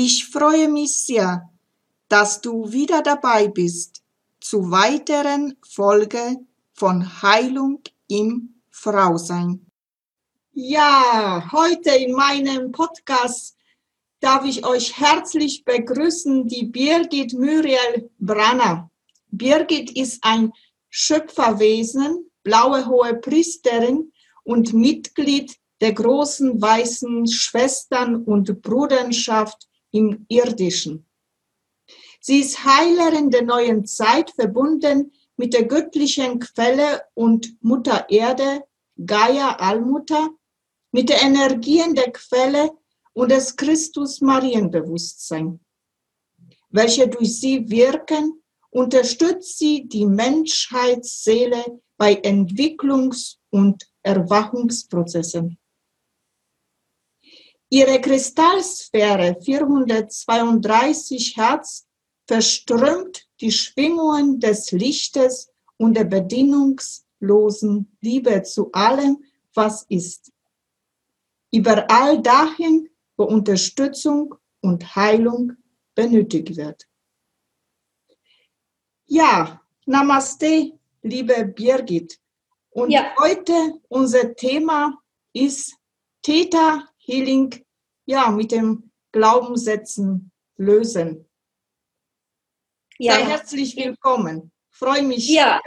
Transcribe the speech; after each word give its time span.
Ich 0.00 0.26
freue 0.26 0.68
mich 0.68 0.96
sehr, 0.96 1.50
dass 2.08 2.40
du 2.40 2.70
wieder 2.70 3.02
dabei 3.02 3.48
bist 3.48 4.04
zu 4.38 4.70
weiteren 4.70 5.56
Folge 5.68 6.36
von 6.72 7.20
Heilung 7.20 7.80
im 8.06 8.62
Frausein. 8.70 9.66
Ja, 10.52 11.50
heute 11.50 11.90
in 11.96 12.12
meinem 12.12 12.70
Podcast 12.70 13.56
darf 14.20 14.44
ich 14.44 14.64
euch 14.64 14.96
herzlich 15.00 15.64
begrüßen, 15.64 16.46
die 16.46 16.66
Birgit 16.66 17.32
Muriel 17.32 18.08
Branner. 18.20 18.88
Birgit 19.32 19.90
ist 19.98 20.22
ein 20.22 20.52
Schöpferwesen, 20.90 22.30
blaue 22.44 22.86
hohe 22.86 23.16
Priesterin 23.16 24.12
und 24.44 24.72
Mitglied 24.74 25.56
der 25.80 25.92
großen 25.92 26.62
weißen 26.62 27.26
Schwestern 27.26 28.22
und 28.22 28.62
Bruderschaft 28.62 29.67
im 29.90 30.26
Irdischen. 30.28 31.06
Sie 32.20 32.40
ist 32.40 32.64
Heilerin 32.64 33.30
der 33.30 33.42
neuen 33.42 33.86
Zeit, 33.86 34.30
verbunden 34.32 35.12
mit 35.36 35.54
der 35.54 35.64
göttlichen 35.64 36.40
Quelle 36.40 37.02
und 37.14 37.62
Mutter 37.62 38.06
Erde, 38.10 38.64
Gaia 39.04 39.56
Allmutter, 39.56 40.30
mit 40.90 41.08
den 41.08 41.18
Energien 41.18 41.94
der 41.94 42.10
Quelle 42.12 42.72
und 43.12 43.30
des 43.30 43.56
Christus 43.56 44.20
Marienbewusstsein, 44.20 45.60
welche 46.70 47.08
durch 47.08 47.40
sie 47.40 47.70
wirken 47.70 48.42
unterstützt 48.70 49.58
sie 49.58 49.88
die 49.88 50.06
Menschheitsseele 50.06 51.80
bei 51.96 52.20
Entwicklungs- 52.20 53.38
und 53.50 53.88
Erwachungsprozessen. 54.02 55.58
Ihre 57.70 58.00
Kristallsphäre 58.00 59.36
432 59.42 61.36
Hertz 61.36 61.86
verströmt 62.26 63.26
die 63.40 63.52
Schwingungen 63.52 64.40
des 64.40 64.70
Lichtes 64.72 65.50
und 65.76 65.94
der 65.94 66.04
bedingungslosen 66.04 67.96
Liebe 68.00 68.42
zu 68.42 68.72
allem, 68.72 69.22
was 69.52 69.84
ist. 69.88 70.32
Überall 71.52 72.22
dahin, 72.22 72.88
wo 73.16 73.24
Unterstützung 73.24 74.34
und 74.60 74.96
Heilung 74.96 75.52
benötigt 75.94 76.56
wird. 76.56 76.88
Ja, 79.06 79.60
Namaste, 79.84 80.72
liebe 81.02 81.44
Birgit. 81.44 82.18
Und 82.70 82.90
ja. 82.90 83.14
heute 83.18 83.80
unser 83.88 84.34
Thema 84.34 84.98
ist 85.32 85.76
Theta 86.22 86.88
Healing, 87.08 87.64
ja, 88.04 88.30
mit 88.30 88.52
dem 88.52 88.90
Glaubenssätzen 89.12 90.30
lösen. 90.56 91.26
Ja. 92.98 93.14
Sei 93.14 93.24
herzlich 93.24 93.76
willkommen. 93.76 94.52
Freue 94.68 95.02
mich. 95.02 95.26
Ja. 95.30 95.58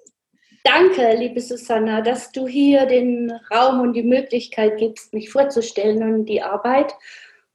Danke, 0.64 1.14
liebe 1.14 1.40
Susanna, 1.40 2.00
dass 2.00 2.32
du 2.32 2.48
hier 2.48 2.86
den 2.86 3.30
Raum 3.52 3.80
und 3.80 3.92
die 3.92 4.02
Möglichkeit 4.02 4.76
gibst, 4.78 5.12
mich 5.12 5.30
vorzustellen 5.30 6.02
und 6.02 6.26
die 6.26 6.42
Arbeit. 6.42 6.92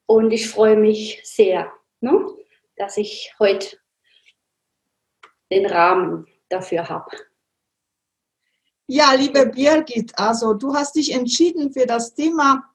Und 0.06 0.32
ich 0.32 0.50
freue 0.50 0.78
mich 0.78 1.20
sehr, 1.26 1.70
ne, 2.00 2.26
dass 2.78 2.96
ich 2.96 3.34
heute 3.40 3.78
den 5.52 5.66
Rahmen 5.66 6.28
dafür 6.48 6.88
habe. 6.88 7.12
Ja, 8.88 9.14
liebe 9.16 9.48
Birgit, 9.48 10.18
also 10.18 10.54
du 10.54 10.74
hast 10.74 10.96
dich 10.96 11.14
entschieden 11.14 11.74
für 11.74 11.86
das 11.86 12.14
Thema 12.14 12.74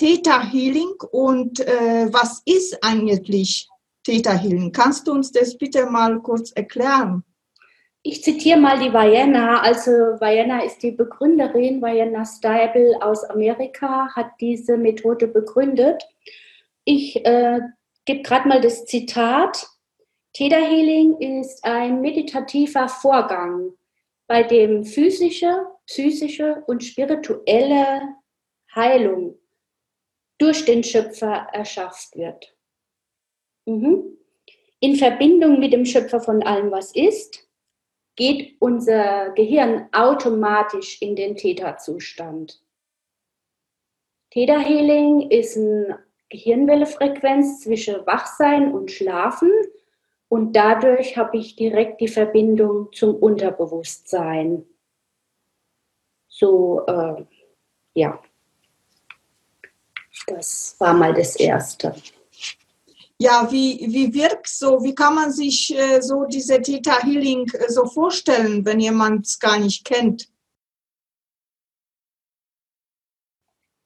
Theta 0.00 0.50
Healing 0.50 0.94
und 1.12 1.60
äh, 1.60 2.08
was 2.10 2.40
ist 2.46 2.82
eigentlich 2.82 3.68
Theta 4.02 4.32
Healing? 4.32 4.72
Kannst 4.72 5.06
du 5.06 5.12
uns 5.12 5.30
das 5.30 5.58
bitte 5.58 5.84
mal 5.90 6.18
kurz 6.20 6.52
erklären? 6.52 7.22
Ich 8.02 8.24
zitiere 8.24 8.58
mal 8.58 8.78
die 8.78 8.94
Vienna. 8.94 9.60
Also 9.60 9.90
Vienna 9.90 10.64
ist 10.64 10.82
die 10.82 10.92
Begründerin. 10.92 11.82
Vienna 11.82 12.24
Stable 12.24 12.96
aus 13.02 13.24
Amerika 13.24 14.08
hat 14.16 14.30
diese 14.40 14.78
Methode 14.78 15.28
begründet. 15.28 16.02
Ich 16.84 17.22
äh, 17.26 17.60
gebe 18.06 18.22
gerade 18.22 18.48
mal 18.48 18.62
das 18.62 18.86
Zitat. 18.86 19.68
Theta 20.32 20.56
Healing 20.56 21.18
ist 21.18 21.62
ein 21.62 22.00
meditativer 22.00 22.88
Vorgang, 22.88 23.72
bei 24.26 24.44
dem 24.44 24.82
physische, 24.82 25.66
psychische 25.84 26.62
und 26.66 26.82
spirituelle 26.82 28.00
Heilung 28.74 29.39
durch 30.40 30.64
den 30.64 30.82
Schöpfer 30.82 31.48
erschafft 31.52 32.16
wird. 32.16 32.56
Mhm. 33.66 34.16
In 34.80 34.96
Verbindung 34.96 35.60
mit 35.60 35.72
dem 35.72 35.84
Schöpfer 35.84 36.20
von 36.20 36.42
allem, 36.42 36.70
was 36.70 36.94
ist, 36.94 37.46
geht 38.16 38.56
unser 38.58 39.30
Gehirn 39.30 39.88
automatisch 39.92 41.00
in 41.02 41.14
den 41.14 41.36
Theta-Zustand. 41.36 42.62
Theta 44.30 44.58
Healing 44.58 45.30
ist 45.30 45.56
eine 45.56 46.02
Gehirnwellefrequenz 46.30 47.60
zwischen 47.60 48.06
Wachsein 48.06 48.72
und 48.72 48.90
Schlafen 48.90 49.50
und 50.28 50.54
dadurch 50.54 51.16
habe 51.16 51.36
ich 51.36 51.56
direkt 51.56 52.00
die 52.00 52.08
Verbindung 52.08 52.92
zum 52.92 53.16
Unterbewusstsein. 53.16 54.64
So, 56.28 56.86
äh, 56.86 57.24
ja, 57.94 58.22
das 60.26 60.76
war 60.78 60.94
mal 60.94 61.14
das 61.14 61.36
Erste. 61.36 61.94
Ja, 63.18 63.50
wie, 63.50 63.86
wie 63.92 64.14
wirkt 64.14 64.48
so, 64.48 64.82
wie 64.82 64.94
kann 64.94 65.14
man 65.14 65.30
sich 65.30 65.76
äh, 65.76 66.00
so 66.00 66.24
diese 66.24 66.62
Theta 66.62 67.02
Healing 67.02 67.50
äh, 67.52 67.70
so 67.70 67.84
vorstellen, 67.84 68.64
wenn 68.64 68.80
jemand 68.80 69.26
es 69.26 69.38
gar 69.38 69.58
nicht 69.58 69.84
kennt? 69.84 70.28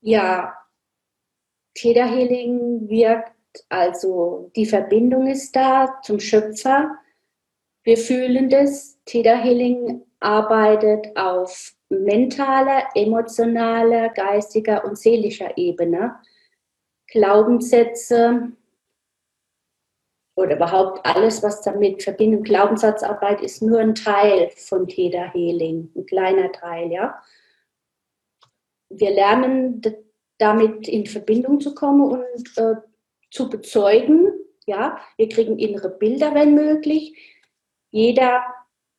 Ja, 0.00 0.54
Theta 1.74 2.04
Healing 2.04 2.88
wirkt 2.88 3.34
also 3.68 4.50
die 4.56 4.66
Verbindung 4.66 5.26
ist 5.26 5.54
da 5.54 6.00
zum 6.02 6.20
Schöpfer. 6.20 6.96
Wir 7.82 7.96
fühlen 7.96 8.48
das. 8.48 8.98
Theta 9.04 9.36
Healing 9.36 10.02
arbeitet 10.20 11.16
auf 11.16 11.74
mentaler, 12.00 12.84
emotionaler, 12.94 14.10
geistiger 14.10 14.84
und 14.84 14.98
seelischer 14.98 15.56
Ebene. 15.56 16.16
Glaubenssätze 17.08 18.52
oder 20.36 20.56
überhaupt 20.56 21.06
alles, 21.06 21.42
was 21.42 21.62
damit 21.62 22.02
verbindet. 22.02 22.44
Glaubenssatzarbeit 22.44 23.40
ist 23.40 23.62
nur 23.62 23.78
ein 23.78 23.94
Teil 23.94 24.50
von 24.56 24.88
Theta 24.88 25.32
Healing, 25.32 25.90
ein 25.94 26.06
kleiner 26.06 26.50
Teil, 26.52 26.90
ja. 26.90 27.22
Wir 28.88 29.10
lernen 29.10 29.80
damit 30.38 30.88
in 30.88 31.06
Verbindung 31.06 31.60
zu 31.60 31.74
kommen 31.74 32.02
und 32.02 32.58
äh, 32.58 32.76
zu 33.30 33.48
bezeugen, 33.48 34.32
ja. 34.66 34.98
Wir 35.16 35.28
kriegen 35.28 35.58
innere 35.58 35.90
Bilder, 35.90 36.34
wenn 36.34 36.54
möglich. 36.54 37.16
Jeder 37.90 38.42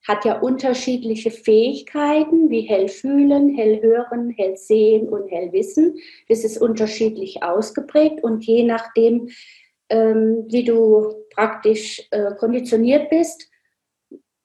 hat 0.08 0.24
ja 0.24 0.40
unterschiedliche 0.40 1.32
Fähigkeiten 1.32 2.50
wie 2.50 2.62
hell 2.62 2.88
fühlen, 2.88 3.56
hell 3.56 3.82
hören, 3.82 4.30
hell 4.30 4.56
sehen 4.56 5.10
und 5.10 5.30
hell 5.30 5.52
wissen. 5.52 5.98
Das 6.30 6.44
ist 6.44 6.58
unterschiedlich 6.62 7.42
ausgeprägt 7.44 8.24
und 8.24 8.46
je 8.46 8.64
nachdem, 8.64 9.30
ähm, 9.90 10.46
wie 10.50 10.64
du 10.64 11.14
praktisch 11.34 12.08
äh, 12.12 12.36
konditioniert 12.36 13.10
bist, 13.10 13.50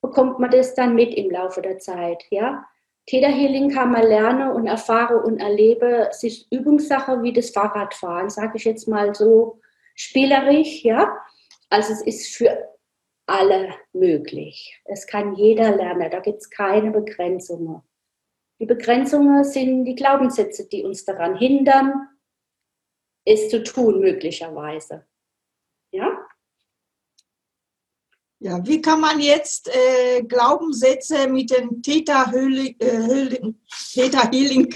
bekommt 0.01 0.39
man 0.39 0.49
das 0.49 0.73
dann 0.73 0.95
mit 0.95 1.13
im 1.13 1.29
Laufe 1.29 1.61
der 1.61 1.77
Zeit. 1.77 2.23
Ja? 2.31 2.65
Theta 3.05 3.27
Healing 3.27 3.69
kann 3.69 3.91
man 3.91 4.03
lernen 4.03 4.51
und 4.51 4.65
erfahre 4.67 5.21
und 5.21 5.39
erlebe. 5.39 6.07
Es 6.09 6.23
ist 6.23 6.51
Übungssache 6.51 7.21
wie 7.21 7.33
das 7.33 7.51
Fahrradfahren, 7.51 8.29
sage 8.29 8.53
ich 8.55 8.65
jetzt 8.65 8.87
mal 8.87 9.13
so 9.13 9.59
spielerisch. 9.95 10.83
Ja? 10.83 11.15
Also 11.69 11.93
es 11.93 12.01
ist 12.01 12.35
für 12.35 12.57
alle 13.25 13.75
möglich. 13.93 14.81
Es 14.85 15.07
kann 15.07 15.35
jeder 15.35 15.75
lernen, 15.75 16.09
da 16.11 16.19
gibt 16.19 16.39
es 16.39 16.49
keine 16.49 16.91
Begrenzungen. 16.91 17.81
Die 18.59 18.65
Begrenzungen 18.65 19.43
sind 19.43 19.85
die 19.85 19.95
Glaubenssätze, 19.95 20.67
die 20.67 20.83
uns 20.83 21.03
daran 21.05 21.35
hindern, 21.35 22.09
es 23.25 23.49
zu 23.49 23.63
tun, 23.63 23.99
möglicherweise. 23.99 25.07
Ja? 25.91 26.27
Ja, 28.39 28.65
wie 28.65 28.81
kann 28.81 29.01
man 29.01 29.19
jetzt 29.19 29.69
äh, 29.69 30.23
Glaubenssätze 30.23 31.27
mit 31.27 31.51
dem 31.51 31.81
Theta 31.83 32.31
Healing, 32.31 32.75
äh, 32.79 33.53
Theta 33.91 34.31
Healing 34.31 34.73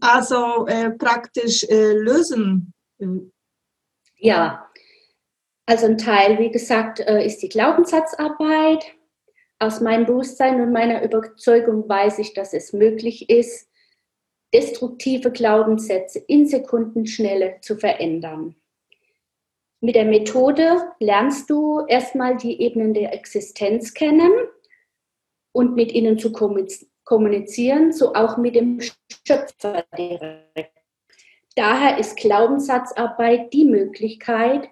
also 0.00 0.66
äh, 0.66 0.90
praktisch 0.90 1.64
äh, 1.64 1.92
lösen? 1.92 2.74
Ja, 4.16 4.67
also 5.68 5.84
ein 5.84 5.98
Teil, 5.98 6.38
wie 6.38 6.50
gesagt, 6.50 6.98
äh, 7.00 7.22
ist 7.26 7.42
die 7.42 7.50
Glaubenssatzarbeit. 7.50 8.86
Aus 9.58 9.82
meinem 9.82 10.06
Bewusstsein 10.06 10.62
und 10.62 10.72
meiner 10.72 11.02
Überzeugung 11.02 11.86
weiß 11.86 12.20
ich, 12.20 12.32
dass 12.32 12.54
es 12.54 12.72
möglich 12.72 13.28
ist, 13.28 13.68
destruktive 14.54 15.30
Glaubenssätze 15.30 16.20
in 16.20 16.46
Sekundenschnelle 16.46 17.58
zu 17.60 17.76
verändern. 17.76 18.54
Mit 19.82 19.94
der 19.94 20.06
Methode 20.06 20.90
lernst 21.00 21.50
du 21.50 21.84
erstmal 21.86 22.38
die 22.38 22.62
Ebenen 22.62 22.94
der 22.94 23.12
Existenz 23.12 23.92
kennen 23.92 24.32
und 25.52 25.74
mit 25.74 25.92
ihnen 25.92 26.18
zu 26.18 26.32
kommunizieren, 26.32 27.92
so 27.92 28.14
auch 28.14 28.38
mit 28.38 28.54
dem 28.54 28.80
Schöpfer 28.80 29.84
direkt. 29.98 30.72
Daher 31.56 31.98
ist 31.98 32.16
Glaubenssatzarbeit 32.16 33.52
die 33.52 33.66
Möglichkeit, 33.66 34.70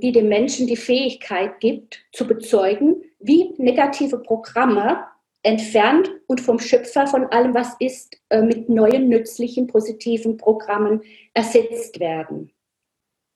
die 0.00 0.12
dem 0.12 0.28
Menschen 0.28 0.66
die 0.66 0.76
Fähigkeit 0.76 1.60
gibt, 1.60 2.04
zu 2.12 2.26
bezeugen, 2.26 3.02
wie 3.18 3.54
negative 3.58 4.18
Programme 4.18 5.04
entfernt 5.42 6.10
und 6.26 6.40
vom 6.40 6.58
Schöpfer 6.58 7.06
von 7.06 7.26
allem, 7.26 7.54
was 7.54 7.74
ist, 7.80 8.16
äh, 8.30 8.42
mit 8.42 8.68
neuen, 8.68 9.08
nützlichen, 9.08 9.66
positiven 9.66 10.36
Programmen 10.36 11.02
ersetzt 11.34 11.98
werden. 11.98 12.52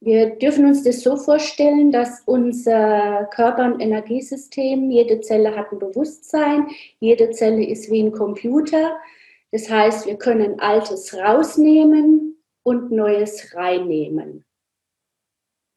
Wir 0.01 0.37
dürfen 0.37 0.67
uns 0.67 0.85
das 0.85 1.01
so 1.01 1.17
vorstellen, 1.17 1.91
dass 1.91 2.23
unser 2.27 3.29
Körper- 3.35 3.65
und 3.65 3.81
Energiesystem, 3.81 4.91
jede 4.91 5.21
Zelle 5.21 5.57
hat 5.57 5.73
ein 5.73 5.79
Bewusstsein, 5.79 6.69
jede 7.01 7.31
Zelle 7.31 7.67
ist 7.67 7.91
wie 7.91 8.03
ein 8.03 8.13
Computer. 8.13 8.97
Das 9.53 9.71
heißt, 9.71 10.07
wir 10.07 10.17
können 10.17 10.61
Altes 10.61 11.15
rausnehmen 11.15 12.37
und 12.63 12.93
Neues 12.93 13.55
reinnehmen. 13.55 14.46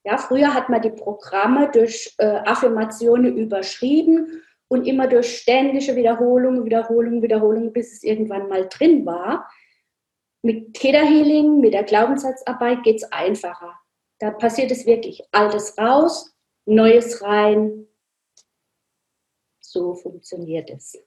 Ja, 0.09 0.17
früher 0.17 0.55
hat 0.55 0.69
man 0.69 0.81
die 0.81 0.89
Programme 0.89 1.69
durch 1.69 2.15
äh, 2.17 2.25
Affirmationen 2.25 3.37
überschrieben 3.37 4.41
und 4.67 4.87
immer 4.87 5.07
durch 5.07 5.37
ständige 5.37 5.95
Wiederholung, 5.95 6.65
Wiederholung, 6.65 7.21
Wiederholung, 7.21 7.71
bis 7.73 7.93
es 7.93 8.03
irgendwann 8.03 8.49
mal 8.49 8.67
drin 8.69 9.05
war. 9.05 9.47
Mit 10.41 10.73
Theta 10.73 11.05
Healing, 11.05 11.59
mit 11.59 11.75
der 11.75 11.83
Glaubenssatzarbeit 11.83 12.81
geht 12.81 12.95
es 12.95 13.11
einfacher. 13.11 13.79
Da 14.17 14.31
passiert 14.31 14.71
es 14.71 14.87
wirklich 14.87 15.21
Altes 15.31 15.77
raus, 15.77 16.35
Neues 16.65 17.21
rein. 17.21 17.85
So 19.59 19.93
funktioniert 19.93 20.71
es. 20.71 20.97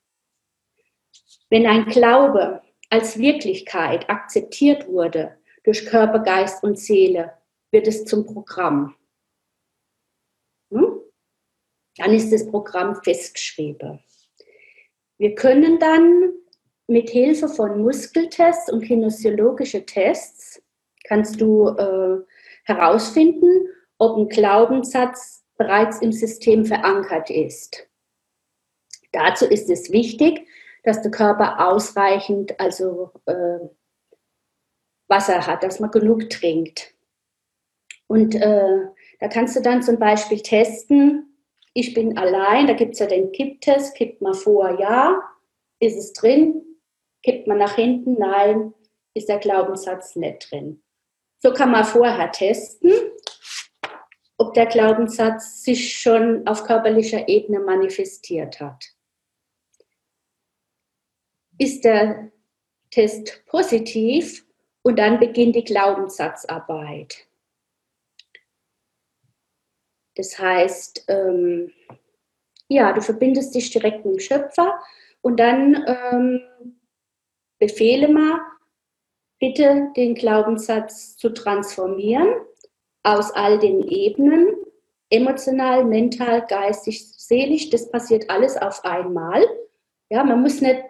Wenn 1.51 1.67
ein 1.67 1.87
Glaube 1.87 2.63
als 2.89 3.19
Wirklichkeit 3.19 4.09
akzeptiert 4.09 4.87
wurde 4.87 5.39
durch 5.65 5.87
Körper, 5.87 6.21
Geist 6.21 6.63
und 6.63 6.79
Seele, 6.79 7.33
wird 7.73 7.89
es 7.89 8.05
zum 8.05 8.25
Programm. 8.27 8.95
Hm? 10.71 11.01
Dann 11.97 12.13
ist 12.13 12.33
das 12.33 12.47
Programm 12.49 12.95
festgeschrieben. 13.03 14.03
Wir 15.19 15.35
können 15.35 15.79
dann 15.79 16.33
mit 16.87 17.11
Hilfe 17.11 17.49
von 17.49 17.83
Muskeltests 17.83 18.71
und 18.71 18.85
kinesiologischen 18.85 19.87
Tests 19.87 20.63
kannst 21.05 21.41
du 21.41 21.69
äh, 21.69 22.21
herausfinden, 22.65 23.69
ob 23.99 24.17
ein 24.17 24.29
Glaubenssatz 24.29 25.45
bereits 25.57 26.01
im 26.01 26.13
System 26.13 26.65
verankert 26.65 27.31
ist. 27.31 27.89
Dazu 29.13 29.47
ist 29.47 29.69
es 29.71 29.93
wichtig, 29.93 30.47
dass 30.85 31.03
der 31.03 31.11
Körper 31.11 31.69
ausreichend 31.69 32.59
also 32.59 33.13
äh, 33.27 33.59
Wasser 35.09 35.47
hat, 35.47 35.63
dass 35.63 35.81
man 35.81 35.91
genug 35.91 36.31
trinkt. 36.31 36.92
Und 38.13 38.35
äh, 38.35 38.89
da 39.21 39.29
kannst 39.29 39.57
du 39.57 39.63
dann 39.63 39.83
zum 39.83 39.99
Beispiel 39.99 40.43
testen, 40.43 41.35
ich 41.73 41.95
bin 41.95 42.19
allein, 42.19 42.67
da 42.67 42.75
gibt 42.75 42.93
es 42.93 42.99
ja 42.99 43.07
den 43.07 43.33
Kipptest, 43.33 43.95
kippt 43.95 44.21
man 44.21 44.35
vor, 44.35 44.79
ja, 44.79 45.19
ist 45.81 45.97
es 45.97 46.13
drin, 46.13 46.63
kippt 47.23 47.47
man 47.47 47.57
nach 47.57 47.77
hinten, 47.77 48.19
nein, 48.19 48.75
ist 49.15 49.31
der 49.31 49.39
Glaubenssatz 49.39 50.15
nicht 50.17 50.51
drin. 50.51 50.83
So 51.39 51.55
kann 51.55 51.71
man 51.71 51.87
vorher 51.87 52.31
testen, 52.31 52.93
ob 54.37 54.53
der 54.53 54.67
Glaubenssatz 54.67 55.63
sich 55.63 55.99
schon 55.99 56.47
auf 56.47 56.65
körperlicher 56.65 57.31
Ebene 57.31 57.61
manifestiert 57.61 58.61
hat. 58.61 58.85
Ist 61.57 61.87
der 61.87 62.31
Test 62.91 63.43
positiv 63.47 64.45
und 64.83 64.99
dann 64.99 65.19
beginnt 65.19 65.57
die 65.57 65.65
Glaubenssatzarbeit. 65.65 67.27
Das 70.15 70.39
heißt, 70.39 71.05
ähm, 71.09 71.73
ja, 72.69 72.93
du 72.93 73.01
verbindest 73.01 73.55
dich 73.55 73.71
direkt 73.71 74.05
mit 74.05 74.15
dem 74.15 74.21
Schöpfer 74.21 74.79
und 75.21 75.39
dann 75.39 75.85
ähm, 75.87 76.41
befehle 77.59 78.09
mal, 78.09 78.41
bitte 79.39 79.91
den 79.97 80.15
Glaubenssatz 80.15 81.17
zu 81.17 81.31
transformieren 81.31 82.29
aus 83.03 83.33
all 83.33 83.59
den 83.59 83.83
Ebenen, 83.83 84.55
emotional, 85.11 85.85
mental, 85.85 86.47
geistig, 86.47 87.13
seelisch, 87.17 87.71
das 87.71 87.91
passiert 87.91 88.31
alles 88.31 88.57
auf 88.57 88.85
einmal. 88.85 89.45
Ja, 90.09 90.25
man 90.25 90.41
muss 90.41 90.61
nicht 90.61 90.83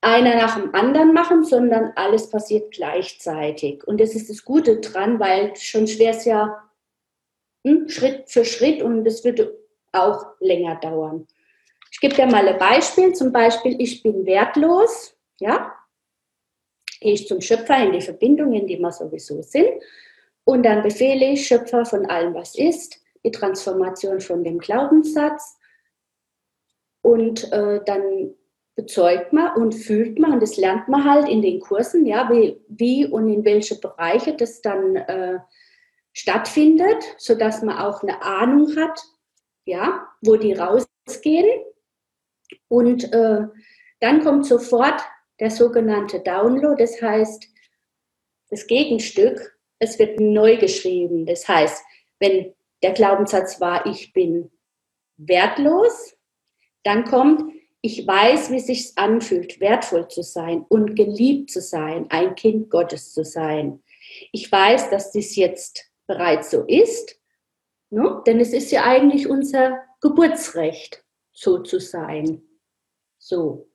einer 0.00 0.36
nach 0.36 0.58
dem 0.58 0.74
anderen 0.74 1.12
machen, 1.12 1.44
sondern 1.44 1.92
alles 1.96 2.30
passiert 2.30 2.72
gleichzeitig. 2.72 3.86
Und 3.86 4.00
das 4.00 4.14
ist 4.14 4.30
das 4.30 4.44
Gute 4.44 4.80
dran, 4.80 5.20
weil 5.20 5.54
schon 5.56 5.86
schwer 5.86 6.12
ist 6.12 6.24
ja 6.24 6.69
Schritt 7.88 8.30
für 8.30 8.44
Schritt 8.44 8.82
und 8.82 9.04
das 9.04 9.24
wird 9.24 9.52
auch 9.92 10.24
länger 10.40 10.76
dauern. 10.76 11.26
Ich 11.90 12.00
gebe 12.00 12.14
dir 12.14 12.26
mal 12.26 12.46
ein 12.46 12.58
Beispiel. 12.58 13.12
Zum 13.12 13.32
Beispiel, 13.32 13.76
ich 13.80 14.02
bin 14.02 14.24
wertlos. 14.24 15.16
Ja, 15.40 15.72
gehe 17.00 17.14
ich 17.14 17.26
zum 17.26 17.40
Schöpfer 17.40 17.82
in 17.82 17.92
die 17.92 18.00
Verbindung, 18.00 18.52
in 18.52 18.66
die 18.66 18.78
wir 18.78 18.92
sowieso 18.92 19.42
sind. 19.42 19.68
Und 20.44 20.64
dann 20.64 20.82
befehle 20.82 21.32
ich 21.32 21.46
Schöpfer 21.46 21.84
von 21.84 22.06
allem, 22.06 22.34
was 22.34 22.54
ist, 22.54 23.00
die 23.24 23.30
Transformation 23.30 24.20
von 24.20 24.44
dem 24.44 24.58
Glaubenssatz. 24.58 25.58
Und 27.02 27.50
äh, 27.52 27.80
dann 27.84 28.34
bezeugt 28.76 29.32
man 29.32 29.54
und 29.56 29.74
fühlt 29.74 30.18
man, 30.18 30.34
und 30.34 30.42
das 30.42 30.56
lernt 30.56 30.88
man 30.88 31.04
halt 31.04 31.28
in 31.28 31.42
den 31.42 31.60
Kursen, 31.60 32.06
ja, 32.06 32.30
wie, 32.30 32.60
wie 32.68 33.06
und 33.06 33.28
in 33.28 33.44
welche 33.44 33.76
Bereiche 33.76 34.34
das 34.34 34.60
dann 34.60 34.96
äh, 34.96 35.38
stattfindet, 36.12 37.02
sodass 37.18 37.62
man 37.62 37.78
auch 37.78 38.02
eine 38.02 38.22
Ahnung 38.22 38.76
hat, 38.76 39.00
ja, 39.64 40.08
wo 40.20 40.36
die 40.36 40.52
rausgehen. 40.52 41.64
Und 42.68 43.12
äh, 43.12 43.46
dann 44.00 44.24
kommt 44.24 44.46
sofort 44.46 45.00
der 45.38 45.50
sogenannte 45.50 46.20
Download, 46.20 46.82
das 46.82 47.00
heißt 47.00 47.48
das 48.50 48.66
Gegenstück, 48.66 49.58
es 49.78 49.98
wird 49.98 50.20
neu 50.20 50.56
geschrieben. 50.56 51.24
Das 51.24 51.48
heißt, 51.48 51.82
wenn 52.18 52.52
der 52.82 52.92
Glaubenssatz 52.92 53.60
war, 53.60 53.86
ich 53.86 54.12
bin 54.12 54.50
wertlos, 55.16 56.16
dann 56.82 57.04
kommt, 57.04 57.52
ich 57.80 58.06
weiß, 58.06 58.50
wie 58.50 58.56
es 58.56 58.66
sich 58.66 58.92
anfühlt, 58.96 59.60
wertvoll 59.60 60.08
zu 60.08 60.22
sein 60.22 60.64
und 60.68 60.96
geliebt 60.96 61.50
zu 61.50 61.60
sein, 61.60 62.06
ein 62.10 62.34
Kind 62.34 62.70
Gottes 62.70 63.12
zu 63.12 63.24
sein. 63.24 63.82
Ich 64.32 64.50
weiß, 64.50 64.90
dass 64.90 65.12
dies 65.12 65.36
jetzt 65.36 65.89
bereits 66.10 66.50
so 66.50 66.64
ist, 66.66 67.20
ne? 67.90 68.20
denn 68.26 68.40
es 68.40 68.52
ist 68.52 68.72
ja 68.72 68.82
eigentlich 68.82 69.30
unser 69.30 69.78
Geburtsrecht, 70.00 71.04
so 71.30 71.62
zu 71.62 71.78
sein. 71.78 72.42
So. 73.16 73.70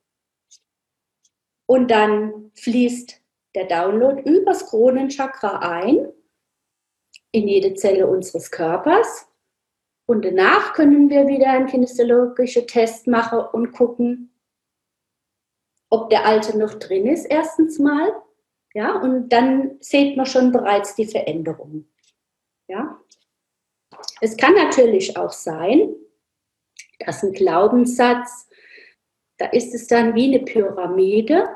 Und 1.64 1.90
dann 1.90 2.52
fließt 2.54 3.22
der 3.54 3.64
Download 3.64 4.20
übers 4.20 4.66
Kronenchakra 4.66 5.60
ein 5.60 6.12
in 7.32 7.48
jede 7.48 7.72
Zelle 7.72 8.06
unseres 8.06 8.50
Körpers. 8.50 9.26
Und 10.04 10.26
danach 10.26 10.74
können 10.74 11.08
wir 11.08 11.28
wieder 11.28 11.50
einen 11.50 11.66
kinesiologischen 11.66 12.66
Test 12.66 13.06
machen 13.06 13.40
und 13.52 13.72
gucken, 13.72 14.30
ob 15.88 16.10
der 16.10 16.26
alte 16.26 16.58
noch 16.58 16.74
drin 16.74 17.06
ist, 17.06 17.24
erstens 17.24 17.78
mal. 17.78 18.12
Ja, 18.74 19.00
und 19.00 19.30
dann 19.30 19.78
sieht 19.80 20.18
man 20.18 20.26
schon 20.26 20.52
bereits 20.52 20.94
die 20.96 21.06
Veränderung. 21.06 21.86
Ja. 22.68 23.00
Es 24.20 24.36
kann 24.36 24.54
natürlich 24.54 25.16
auch 25.16 25.32
sein, 25.32 25.94
dass 26.98 27.22
ein 27.22 27.32
Glaubenssatz, 27.32 28.48
da 29.38 29.46
ist 29.46 29.74
es 29.74 29.86
dann 29.86 30.14
wie 30.14 30.34
eine 30.34 30.44
Pyramide. 30.44 31.48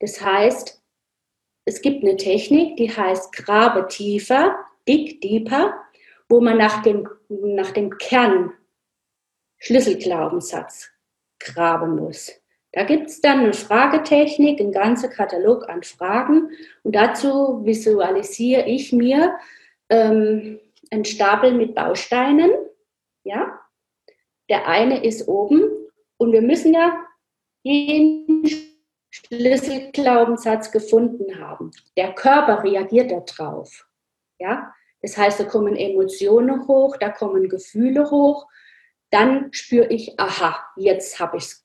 Das 0.00 0.20
heißt, 0.20 0.82
es 1.64 1.80
gibt 1.80 2.04
eine 2.04 2.16
Technik, 2.16 2.76
die 2.76 2.90
heißt 2.90 3.32
Grabe 3.32 3.88
tiefer, 3.88 4.56
Dig 4.88 5.20
Deeper, 5.20 5.80
wo 6.28 6.40
man 6.40 6.58
nach 6.58 6.82
dem, 6.82 7.08
nach 7.28 7.70
dem 7.70 7.96
Kern 7.98 8.52
Schlüsselglaubenssatz 9.58 10.90
graben 11.38 11.96
muss. 11.96 12.32
Da 12.72 12.84
gibt 12.84 13.10
es 13.10 13.20
dann 13.20 13.40
eine 13.40 13.52
Fragetechnik, 13.52 14.58
einen 14.60 14.72
ganzen 14.72 15.10
Katalog 15.10 15.68
an 15.68 15.82
Fragen 15.82 16.50
und 16.82 16.96
dazu 16.96 17.64
visualisiere 17.64 18.66
ich 18.66 18.92
mir 18.92 19.36
ähm, 19.92 20.58
einen 20.90 21.04
Stapel 21.04 21.52
mit 21.52 21.74
Bausteinen. 21.74 22.50
Ja? 23.24 23.60
Der 24.48 24.66
eine 24.66 25.04
ist 25.04 25.28
oben 25.28 25.62
und 26.16 26.32
wir 26.32 26.42
müssen 26.42 26.74
ja 26.74 26.96
jeden 27.62 28.48
Schlüsselglaubenssatz 29.10 30.72
gefunden 30.72 31.38
haben. 31.38 31.70
Der 31.96 32.14
Körper 32.14 32.64
reagiert 32.64 33.12
darauf. 33.12 33.86
Ja? 34.38 34.74
Das 35.02 35.16
heißt, 35.16 35.40
da 35.40 35.44
kommen 35.44 35.76
Emotionen 35.76 36.66
hoch, 36.66 36.96
da 36.96 37.10
kommen 37.10 37.48
Gefühle 37.48 38.10
hoch. 38.10 38.46
Dann 39.10 39.52
spüre 39.52 39.88
ich, 39.88 40.18
aha, 40.18 40.64
jetzt 40.76 41.20
habe 41.20 41.36
ich 41.36 41.62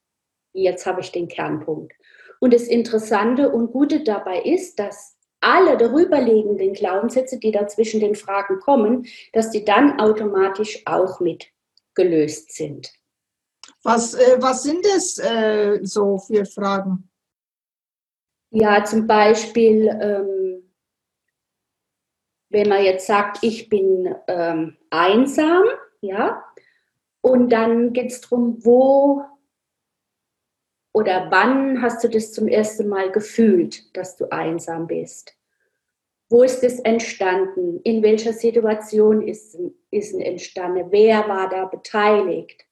jetzt 0.54 0.86
habe 0.86 1.02
ich 1.02 1.12
den 1.12 1.28
Kernpunkt. 1.28 1.94
Und 2.40 2.54
das 2.54 2.64
Interessante 2.64 3.50
und 3.52 3.72
Gute 3.72 4.04
dabei 4.04 4.42
ist, 4.42 4.80
dass 4.80 5.17
alle 5.40 5.78
darüberliegenden 5.78 6.74
Glaubenssätze, 6.74 7.40
die 7.40 7.52
da 7.52 7.68
zwischen 7.68 8.00
den 8.00 8.16
Fragen 8.16 8.60
kommen, 8.60 9.06
dass 9.34 9.52
die 9.52 9.64
dann 9.64 10.00
automatisch 10.00 10.82
auch 10.86 11.20
mit 11.20 11.48
gelöst 11.96 12.54
sind. 12.54 12.92
Was, 13.84 14.14
äh, 14.14 14.38
was 14.40 14.64
sind 14.64 14.86
es 14.86 15.18
äh, 15.18 15.80
so 15.84 16.18
für 16.18 16.46
Fragen? 16.46 17.10
Ja, 18.50 18.84
zum 18.84 19.08
Beispiel, 19.08 19.88
ähm, 20.02 20.72
wenn 22.50 22.70
man 22.70 22.84
jetzt 22.84 23.08
sagt, 23.08 23.44
ich 23.44 23.70
bin 23.70 24.16
ähm, 24.28 24.78
einsam, 24.90 25.64
ja, 26.02 26.44
und 27.22 27.50
dann 27.50 27.92
geht 27.94 28.12
es 28.12 28.22
darum, 28.22 28.64
wo 28.64 29.22
oder 30.98 31.28
wann 31.30 31.80
hast 31.84 32.04
du 32.04 32.08
das 32.08 32.32
zum 32.32 32.48
ersten 32.48 32.88
Mal 32.88 33.12
gefühlt, 33.12 33.96
dass 33.96 34.16
du 34.16 34.32
einsam 34.32 34.88
bist? 34.88 35.38
Wo 36.28 36.42
ist 36.42 36.64
es 36.64 36.80
entstanden? 36.80 37.80
In 37.84 38.02
welcher 38.02 38.34
Situation 38.34 39.22
ist, 39.22 39.56
es 39.92 40.12
entstanden? 40.12 40.88
Wer 40.90 41.28
war 41.28 41.50
da 41.50 41.66
beteiligt? 41.66 42.66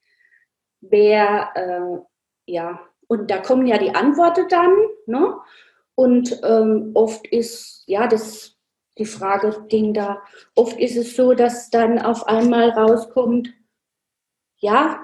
Wer, 0.82 1.52
äh, 1.54 2.52
ja, 2.52 2.80
und 3.06 3.30
da 3.30 3.38
kommen 3.38 3.68
ja 3.68 3.78
die 3.78 3.94
Antworten 3.94 4.48
dann, 4.50 4.76
ne? 5.06 5.38
Und 5.94 6.42
ähm, 6.44 6.94
oft 6.96 7.28
ist, 7.28 7.84
ja, 7.86 8.08
das, 8.08 8.58
die 8.98 9.06
Frage 9.06 9.68
Ding 9.72 9.94
da, 9.94 10.24
oft 10.56 10.80
ist 10.80 10.98
es 10.98 11.16
so, 11.16 11.36
dass 11.36 11.70
dann 11.70 12.00
auf 12.00 12.28
einmal 12.28 12.72
rauskommt, 12.72 13.54
ja, 14.58 15.00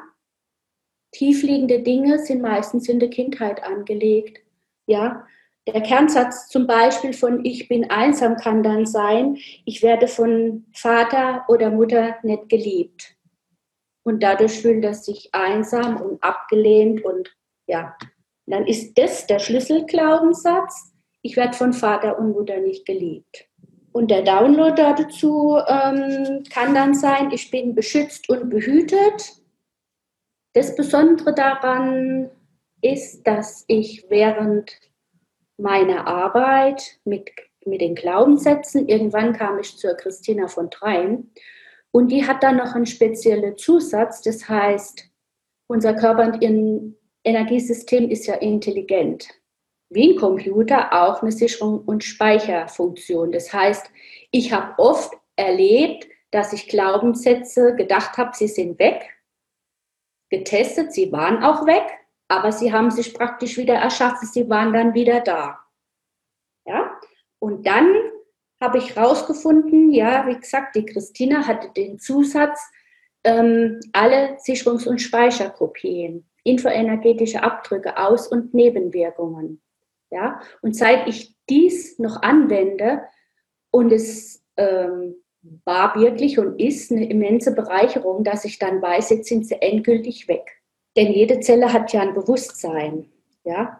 tiefliegende 1.11 1.79
Dinge 1.79 2.19
sind 2.19 2.41
meistens 2.41 2.87
in 2.89 2.99
der 2.99 3.09
Kindheit 3.09 3.63
angelegt. 3.63 4.39
Ja, 4.87 5.25
der 5.67 5.81
Kernsatz 5.81 6.47
zum 6.47 6.65
Beispiel 6.65 7.13
von 7.13 7.45
Ich 7.45 7.67
bin 7.67 7.89
einsam 7.89 8.35
kann 8.37 8.63
dann 8.63 8.85
sein, 8.85 9.37
ich 9.65 9.83
werde 9.83 10.07
von 10.07 10.65
Vater 10.73 11.45
oder 11.47 11.69
Mutter 11.69 12.15
nicht 12.23 12.49
geliebt. 12.49 13.15
Und 14.03 14.23
dadurch 14.23 14.59
fühlt 14.59 14.83
er 14.83 14.95
sich 14.95 15.29
einsam 15.33 16.01
und 16.01 16.23
abgelehnt 16.23 17.05
und 17.05 17.35
ja, 17.67 17.95
dann 18.47 18.65
ist 18.65 18.97
das 18.97 19.27
der 19.27 19.39
Schlüsselglaubenssatz, 19.39 20.93
ich 21.21 21.37
werde 21.37 21.53
von 21.53 21.73
Vater 21.73 22.17
und 22.17 22.31
Mutter 22.31 22.59
nicht 22.59 22.85
geliebt. 22.85 23.47
Und 23.91 24.09
der 24.09 24.23
Download 24.23 24.73
dazu 24.75 25.57
ähm, 25.67 26.43
kann 26.51 26.73
dann 26.73 26.95
sein, 26.95 27.31
ich 27.31 27.51
bin 27.51 27.75
beschützt 27.75 28.29
und 28.29 28.49
behütet 28.49 29.40
das 30.53 30.75
Besondere 30.75 31.33
daran 31.33 32.29
ist, 32.81 33.25
dass 33.25 33.63
ich 33.67 34.05
während 34.09 34.77
meiner 35.57 36.07
Arbeit 36.07 36.99
mit, 37.05 37.31
mit 37.65 37.81
den 37.81 37.95
Glaubenssätzen, 37.95 38.87
irgendwann 38.87 39.33
kam 39.33 39.59
ich 39.59 39.77
zur 39.77 39.93
Christina 39.93 40.47
von 40.47 40.71
Trein 40.71 41.31
und 41.91 42.11
die 42.11 42.25
hat 42.27 42.43
dann 42.43 42.57
noch 42.57 42.73
einen 42.73 42.85
speziellen 42.85 43.57
Zusatz, 43.57 44.21
das 44.21 44.49
heißt, 44.49 45.07
unser 45.67 45.93
Körper 45.93 46.23
und 46.25 46.41
ihr 46.41 46.93
Energiesystem 47.23 48.09
ist 48.09 48.25
ja 48.25 48.35
intelligent. 48.35 49.29
Wie 49.89 50.13
ein 50.13 50.17
Computer 50.17 50.91
auch 50.91 51.21
eine 51.21 51.31
Sicherung 51.31 51.79
und 51.79 52.03
Speicherfunktion. 52.03 53.31
Das 53.31 53.53
heißt, 53.53 53.89
ich 54.31 54.51
habe 54.53 54.73
oft 54.79 55.13
erlebt, 55.35 56.07
dass 56.31 56.53
ich 56.53 56.67
Glaubenssätze 56.67 57.75
gedacht 57.75 58.17
habe, 58.17 58.31
sie 58.33 58.47
sind 58.47 58.79
weg 58.79 59.20
getestet, 60.31 60.93
sie 60.93 61.11
waren 61.11 61.43
auch 61.43 61.67
weg, 61.67 61.83
aber 62.27 62.51
sie 62.51 62.73
haben 62.73 62.89
sich 62.89 63.13
praktisch 63.13 63.57
wieder 63.57 63.75
erschaffen, 63.75 64.27
sie 64.27 64.49
waren 64.49 64.73
dann 64.73 64.93
wieder 64.93 65.19
da. 65.19 65.59
Ja, 66.65 66.99
und 67.39 67.67
dann 67.67 67.93
habe 68.61 68.77
ich 68.77 68.95
rausgefunden, 68.95 69.91
ja, 69.91 70.25
wie 70.27 70.39
gesagt, 70.39 70.75
die 70.75 70.85
Christina 70.85 71.45
hatte 71.45 71.69
den 71.75 71.99
Zusatz, 71.99 72.59
ähm, 73.23 73.79
alle 73.91 74.37
Sicherungs- 74.37 74.87
und 74.87 75.01
Speicherkopien, 75.01 76.25
infoenergetische 76.43 77.43
Abdrücke, 77.43 77.97
Aus- 77.97 78.27
und 78.27 78.53
Nebenwirkungen. 78.53 79.61
Ja, 80.11 80.41
und 80.61 80.75
seit 80.75 81.07
ich 81.07 81.35
dies 81.49 81.97
noch 81.99 82.21
anwende 82.21 83.03
und 83.71 83.91
es 83.91 84.43
ähm, 84.57 85.15
war 85.65 85.95
wirklich 85.95 86.37
und 86.39 86.59
ist 86.59 86.91
eine 86.91 87.09
immense 87.09 87.53
Bereicherung, 87.53 88.23
dass 88.23 88.45
ich 88.45 88.59
dann 88.59 88.81
weiß, 88.81 89.09
jetzt 89.09 89.27
sind 89.27 89.47
sie 89.47 89.61
endgültig 89.61 90.27
weg. 90.27 90.61
Denn 90.95 91.11
jede 91.11 91.39
Zelle 91.39 91.71
hat 91.73 91.93
ja 91.93 92.01
ein 92.01 92.13
Bewusstsein, 92.13 93.09
ja. 93.43 93.79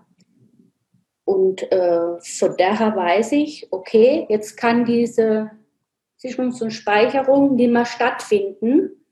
Und 1.24 1.72
äh, 1.72 2.20
von 2.20 2.56
daher 2.58 2.96
weiß 2.96 3.34
ich, 3.34 3.68
okay, 3.72 4.26
jetzt 4.30 4.58
kann 4.58 4.86
diese 4.86 5.52
Sicherungs- 6.22 6.62
und 6.62 6.72
Speicherung 6.72 7.56
nicht 7.56 7.72
mehr 7.72 7.86
stattfinden, 7.86 9.06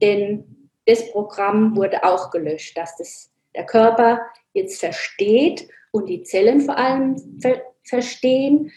denn 0.00 0.70
das 0.86 1.10
Programm 1.12 1.76
wurde 1.76 2.02
auch 2.04 2.30
gelöscht, 2.30 2.76
dass 2.76 2.96
das 2.96 3.30
der 3.54 3.64
Körper 3.64 4.20
jetzt 4.52 4.80
versteht 4.80 5.68
und 5.92 6.08
die 6.08 6.22
Zellen 6.22 6.60
vor 6.60 6.76
allem 6.76 7.16
ver 7.40 7.62
verstehen, 7.84 8.70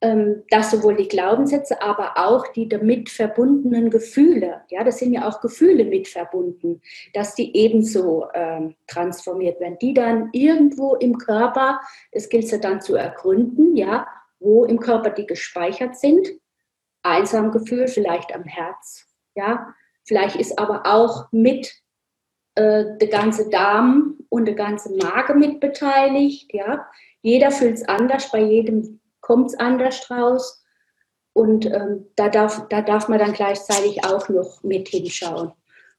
dass 0.00 0.70
sowohl 0.70 0.96
die 0.96 1.08
Glaubenssätze, 1.08 1.80
aber 1.80 2.12
auch 2.16 2.48
die 2.48 2.68
damit 2.68 3.08
verbundenen 3.08 3.88
Gefühle, 3.88 4.62
ja, 4.68 4.84
das 4.84 4.98
sind 4.98 5.14
ja 5.14 5.26
auch 5.26 5.40
Gefühle 5.40 5.84
mit 5.84 6.06
verbunden, 6.06 6.82
dass 7.14 7.34
die 7.34 7.56
ebenso 7.56 8.26
ähm, 8.34 8.76
transformiert 8.86 9.58
werden, 9.58 9.78
die 9.80 9.94
dann 9.94 10.28
irgendwo 10.32 10.96
im 10.96 11.16
Körper, 11.16 11.80
das 12.12 12.28
gilt 12.28 12.52
es 12.52 12.60
dann 12.60 12.82
zu 12.82 12.94
ergründen, 12.94 13.74
ja, 13.74 14.06
wo 14.38 14.66
im 14.66 14.80
Körper 14.80 15.10
die 15.10 15.26
gespeichert 15.26 15.96
sind, 15.96 16.28
Einsamgefühl 17.02 17.88
vielleicht 17.88 18.34
am 18.34 18.44
Herz, 18.44 19.06
ja, 19.34 19.74
vielleicht 20.04 20.36
ist 20.36 20.58
aber 20.58 20.82
auch 20.84 21.32
mit 21.32 21.72
äh, 22.54 22.98
der 22.98 23.08
ganze 23.08 23.48
Darm 23.48 24.18
und 24.28 24.44
der 24.44 24.56
ganze 24.56 24.94
Magen 24.94 25.38
mit 25.38 25.60
beteiligt, 25.60 26.52
ja, 26.52 26.86
jeder 27.22 27.50
fühlt 27.50 27.76
es 27.76 27.88
anders 27.88 28.30
bei 28.30 28.40
jedem 28.40 29.00
kommt 29.26 29.50
es 29.50 29.58
anders 29.58 30.08
raus. 30.08 30.62
Und 31.32 31.66
ähm, 31.66 32.06
da, 32.14 32.28
darf, 32.28 32.68
da 32.68 32.80
darf 32.80 33.08
man 33.08 33.18
dann 33.18 33.32
gleichzeitig 33.32 34.04
auch 34.04 34.28
noch 34.28 34.62
mit 34.62 34.88
hinschauen, 34.88 35.52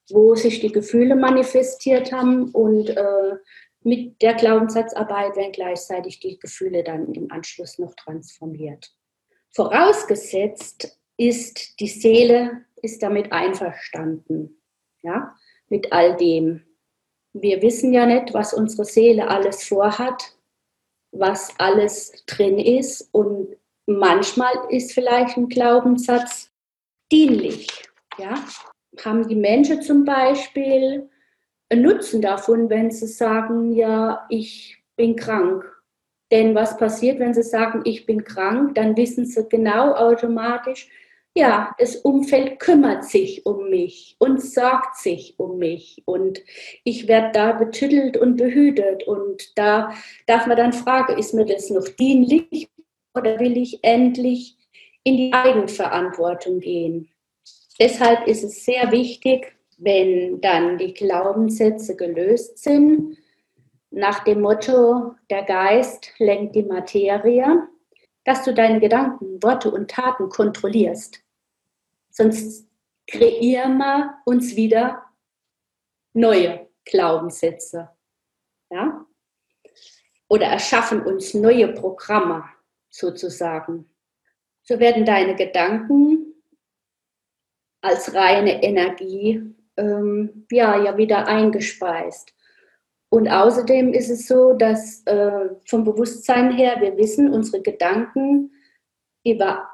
wo 0.09 0.33
sich 0.33 0.61
die 0.61 0.71
Gefühle 0.71 1.15
manifestiert 1.15 2.13
haben 2.13 2.49
und 2.51 2.89
äh, 2.89 3.35
mit 3.83 4.21
der 4.21 4.33
Glaubenssatzarbeit 4.33 5.35
werden 5.35 5.51
gleichzeitig 5.51 6.19
die 6.21 6.39
Gefühle 6.39 6.83
dann 6.83 7.13
im 7.13 7.29
Anschluss 7.29 7.77
noch 7.77 7.93
transformiert. 7.95 8.91
Vorausgesetzt 9.51 10.97
ist, 11.17 11.79
die 11.81 11.87
Seele 11.87 12.65
ist 12.81 13.03
damit 13.03 13.31
einverstanden, 13.33 14.61
ja, 15.01 15.35
mit 15.67 15.91
all 15.91 16.15
dem. 16.15 16.63
Wir 17.33 17.61
wissen 17.61 17.91
ja 17.93 18.05
nicht, 18.05 18.33
was 18.33 18.53
unsere 18.53 18.85
Seele 18.85 19.27
alles 19.27 19.65
vorhat, 19.65 20.36
was 21.19 21.53
alles 21.57 22.11
drin 22.25 22.59
ist 22.59 23.09
und 23.11 23.55
manchmal 23.85 24.53
ist 24.69 24.93
vielleicht 24.93 25.37
ein 25.37 25.49
Glaubenssatz 25.49 26.51
dienlich. 27.11 27.67
Ja? 28.17 28.35
Haben 29.03 29.27
die 29.27 29.35
Menschen 29.35 29.81
zum 29.81 30.05
Beispiel 30.05 31.09
einen 31.69 31.81
Nutzen 31.81 32.21
davon, 32.21 32.69
wenn 32.69 32.91
sie 32.91 33.07
sagen, 33.07 33.73
ja, 33.73 34.25
ich 34.29 34.83
bin 34.95 35.15
krank. 35.15 35.65
Denn 36.31 36.55
was 36.55 36.77
passiert, 36.77 37.19
wenn 37.19 37.33
sie 37.33 37.43
sagen, 37.43 37.81
ich 37.85 38.05
bin 38.05 38.23
krank, 38.23 38.75
dann 38.75 38.97
wissen 38.97 39.25
sie 39.25 39.47
genau 39.47 39.93
automatisch, 39.93 40.89
ja, 41.37 41.75
das 41.77 41.97
Umfeld 41.97 42.59
kümmert 42.59 43.05
sich 43.05 43.45
um 43.45 43.69
mich 43.69 44.15
und 44.17 44.41
sorgt 44.41 44.97
sich 44.97 45.35
um 45.37 45.59
mich 45.59 46.01
und 46.05 46.41
ich 46.83 47.07
werde 47.07 47.31
da 47.31 47.51
betüttelt 47.51 48.17
und 48.17 48.37
behütet 48.37 49.03
und 49.03 49.55
da 49.55 49.93
darf 50.25 50.47
man 50.47 50.57
dann 50.57 50.73
fragen, 50.73 51.17
ist 51.17 51.35
mir 51.35 51.45
das 51.45 51.69
noch 51.69 51.87
dienlich 51.87 52.69
oder 53.13 53.39
will 53.39 53.55
ich 53.55 53.83
endlich 53.83 54.57
in 55.03 55.17
die 55.17 55.33
Eigenverantwortung 55.33 56.59
gehen? 56.59 57.09
Deshalb 57.79 58.27
ist 58.27 58.43
es 58.43 58.65
sehr 58.65 58.91
wichtig, 58.91 59.55
wenn 59.77 60.41
dann 60.41 60.79
die 60.79 60.95
Glaubenssätze 60.95 61.95
gelöst 61.95 62.57
sind, 62.57 63.15
nach 63.91 64.23
dem 64.23 64.41
Motto, 64.41 65.13
der 65.29 65.43
Geist 65.43 66.11
lenkt 66.17 66.55
die 66.55 66.63
Materie, 66.63 67.67
dass 68.25 68.43
du 68.43 68.53
deine 68.53 68.79
Gedanken, 68.79 69.41
Worte 69.41 69.71
und 69.71 69.89
Taten 69.89 70.29
kontrollierst. 70.29 71.23
Sonst 72.17 72.67
kreieren 73.05 73.77
wir 73.77 74.17
uns 74.25 74.55
wieder 74.55 75.05
neue 76.13 76.67
Glaubenssätze. 76.83 77.89
Ja? 78.71 79.05
Oder 80.27 80.47
erschaffen 80.47 81.03
uns 81.03 81.35
neue 81.35 81.67
Programme 81.73 82.43
sozusagen. 82.89 83.87
So 84.63 84.79
werden 84.79 85.05
deine 85.05 85.35
Gedanken 85.35 86.33
als 87.81 88.11
reine 88.15 88.63
Energie 88.63 89.53
ähm, 89.77 90.47
ja, 90.49 90.83
ja 90.83 90.97
wieder 90.97 91.27
eingespeist. 91.27 92.33
Und 93.09 93.27
außerdem 93.27 93.93
ist 93.93 94.09
es 94.09 94.27
so, 94.27 94.53
dass 94.53 95.03
äh, 95.05 95.49
vom 95.67 95.83
Bewusstsein 95.83 96.51
her 96.51 96.81
wir 96.81 96.97
wissen, 96.97 97.31
unsere 97.31 97.61
Gedanken, 97.61 98.51
wir, 99.23 99.67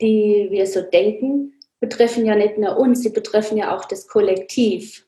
die 0.00 0.48
wir 0.50 0.66
so 0.66 0.80
denken, 0.80 1.52
betreffen 1.82 2.24
ja 2.24 2.36
nicht 2.36 2.58
nur 2.58 2.78
uns, 2.78 3.02
sie 3.02 3.10
betreffen 3.10 3.58
ja 3.58 3.76
auch 3.76 3.84
das 3.84 4.06
Kollektiv. 4.06 5.04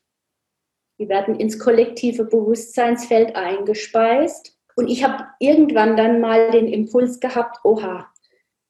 Die 0.99 1.09
werden 1.09 1.37
ins 1.37 1.59
kollektive 1.59 2.25
Bewusstseinsfeld 2.25 3.37
eingespeist. 3.37 4.59
Und 4.75 4.89
ich 4.89 5.05
habe 5.05 5.25
irgendwann 5.39 5.97
dann 5.97 6.21
mal 6.21 6.51
den 6.51 6.67
Impuls 6.67 7.21
gehabt, 7.21 7.59
oha, 7.63 8.13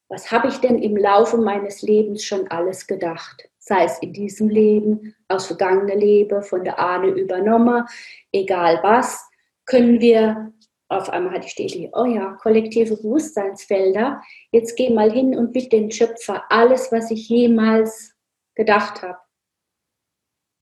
was 0.09 0.31
habe 0.31 0.49
ich 0.49 0.59
denn 0.59 0.79
im 0.79 0.99
Laufe 0.99 1.39
meines 1.39 1.81
Lebens 1.81 2.25
schon 2.25 2.47
alles 2.49 2.87
gedacht? 2.87 3.49
Sei 3.59 3.85
es 3.85 3.99
in 4.01 4.13
diesem 4.13 4.51
Leben, 4.51 5.15
aus 5.29 5.47
vergangener 5.47 5.97
Leben, 5.97 6.43
von 6.43 6.63
der 6.63 6.79
Ahne 6.79 7.09
übernommen, 7.09 7.87
egal 8.33 8.81
was, 8.83 9.27
können 9.65 9.99
wir, 10.01 10.53
auf 10.89 11.09
einmal 11.11 11.35
hatte 11.35 11.47
ich 11.47 11.55
die 11.55 11.65
Idee, 11.65 11.91
oh 11.95 12.05
ja, 12.05 12.37
kollektive 12.43 12.97
Bewusstseinsfelder, 12.97 14.23
jetzt 14.53 14.77
geh 14.77 14.91
mal 14.91 15.11
hin 15.11 15.37
und 15.37 15.53
bitte 15.53 15.71
den 15.71 15.91
Schöpfer 15.91 16.45
alles, 16.51 16.93
was 16.93 17.11
ich 17.11 17.29
jemals 17.29 18.15
gedacht 18.55 19.03
habe, 19.03 19.19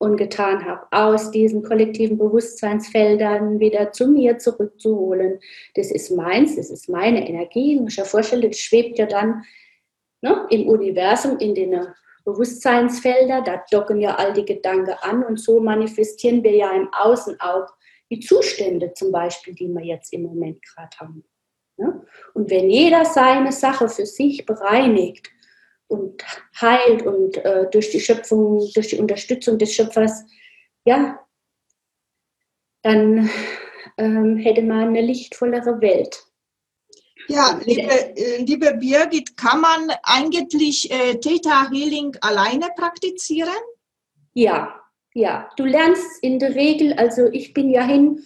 und 0.02 0.16
getan 0.16 0.64
habe, 0.64 0.84
aus 0.90 1.30
diesen 1.30 1.62
kollektiven 1.62 2.18
Bewusstseinsfeldern 2.18 3.60
wieder 3.60 3.92
zu 3.92 4.08
mir 4.08 4.36
zurückzuholen. 4.36 5.38
Das 5.76 5.92
ist 5.92 6.10
meins, 6.10 6.56
das 6.56 6.70
ist 6.70 6.88
meine 6.88 7.28
Energie. 7.28 7.76
Ich 7.76 7.80
muss 7.80 7.94
ja 7.94 8.02
vorstellen, 8.02 8.42
das 8.42 8.58
schwebt 8.58 8.98
ja 8.98 9.06
dann 9.06 9.44
ne, 10.20 10.44
im 10.50 10.66
Universum, 10.66 11.38
in 11.38 11.54
den 11.54 11.86
Bewusstseinsfelder, 12.24 13.42
da 13.42 13.62
docken 13.70 14.00
ja 14.00 14.16
all 14.16 14.32
die 14.32 14.44
Gedanken 14.44 14.96
an 15.02 15.22
und 15.22 15.38
so 15.38 15.60
manifestieren 15.60 16.42
wir 16.42 16.56
ja 16.56 16.72
im 16.72 16.88
Außen 16.92 17.38
auch 17.38 17.68
die 18.12 18.20
Zustände 18.20 18.92
zum 18.92 19.10
Beispiel, 19.10 19.54
die 19.54 19.68
wir 19.68 19.82
jetzt 19.82 20.12
im 20.12 20.24
Moment 20.24 20.62
gerade 20.62 20.96
haben. 20.98 21.24
Ne? 21.78 22.06
Und 22.34 22.50
wenn 22.50 22.68
jeder 22.68 23.06
seine 23.06 23.52
Sache 23.52 23.88
für 23.88 24.04
sich 24.04 24.44
bereinigt 24.44 25.30
und 25.86 26.22
heilt 26.60 27.06
und 27.06 27.38
äh, 27.38 27.70
durch 27.70 27.90
die 27.90 28.00
Schöpfung, 28.00 28.70
durch 28.74 28.88
die 28.88 28.98
Unterstützung 28.98 29.58
des 29.58 29.74
Schöpfers, 29.74 30.24
ja, 30.84 31.26
dann 32.82 33.30
ähm, 33.96 34.36
hätte 34.36 34.62
man 34.62 34.88
eine 34.88 35.00
lichtvollere 35.00 35.80
Welt. 35.80 36.22
Ja, 37.28 37.58
liebe, 37.64 37.82
äh, 37.82 38.42
liebe 38.42 38.74
Birgit, 38.74 39.38
kann 39.38 39.62
man 39.62 39.90
eigentlich 40.02 40.90
äh, 40.90 41.14
Theta 41.14 41.70
Healing 41.70 42.14
alleine 42.20 42.68
praktizieren? 42.76 43.54
Ja, 44.34 44.81
ja. 45.14 45.48
Du 45.56 45.64
lernst 45.64 46.22
in 46.22 46.38
der 46.38 46.54
Regel, 46.54 46.94
also 46.94 47.26
ich 47.26 47.54
bin 47.54 47.70
ja 47.70 47.82
hin 47.82 48.22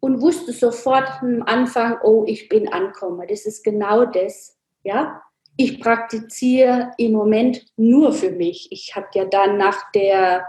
und 0.00 0.20
wusste 0.20 0.52
sofort 0.52 1.08
am 1.22 1.42
Anfang, 1.42 1.98
oh, 2.02 2.24
ich 2.26 2.48
bin 2.48 2.68
angekommen. 2.72 3.26
Das 3.28 3.46
ist 3.46 3.64
genau 3.64 4.04
das, 4.04 4.56
ja 4.82 5.22
ich 5.56 5.80
praktiziere 5.80 6.92
im 6.98 7.12
Moment 7.12 7.64
nur 7.76 8.12
für 8.12 8.30
mich. 8.30 8.68
Ich 8.70 8.94
habe 8.96 9.06
ja 9.14 9.24
dann 9.24 9.56
nach 9.56 9.90
der, 9.92 10.48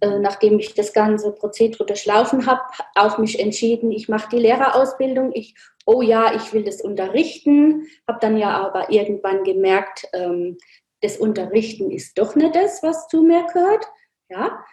äh, 0.00 0.18
nachdem 0.18 0.58
ich 0.58 0.74
das 0.74 0.92
ganze 0.92 1.32
Prozedere 1.32 1.84
durchlaufen 1.84 2.46
habe, 2.46 2.62
auch 2.94 3.18
mich 3.18 3.40
entschieden, 3.40 3.90
ich 3.90 4.08
mache 4.08 4.28
die 4.30 4.38
Lehrerausbildung. 4.38 5.32
Ich, 5.34 5.56
oh 5.84 6.02
ja, 6.02 6.34
ich 6.34 6.52
will 6.52 6.62
das 6.62 6.80
unterrichten, 6.80 7.86
habe 8.06 8.18
dann 8.20 8.36
ja 8.36 8.56
aber 8.56 8.90
irgendwann 8.90 9.42
gemerkt, 9.42 10.06
ähm, 10.12 10.58
das 11.02 11.18
Unterrichten 11.18 11.90
ist 11.90 12.18
doch 12.18 12.36
nicht 12.36 12.54
das, 12.54 12.82
was 12.82 13.08
zu 13.08 13.22
mir 13.22 13.46
gehört. 13.52 13.84
Ja? 14.28 14.64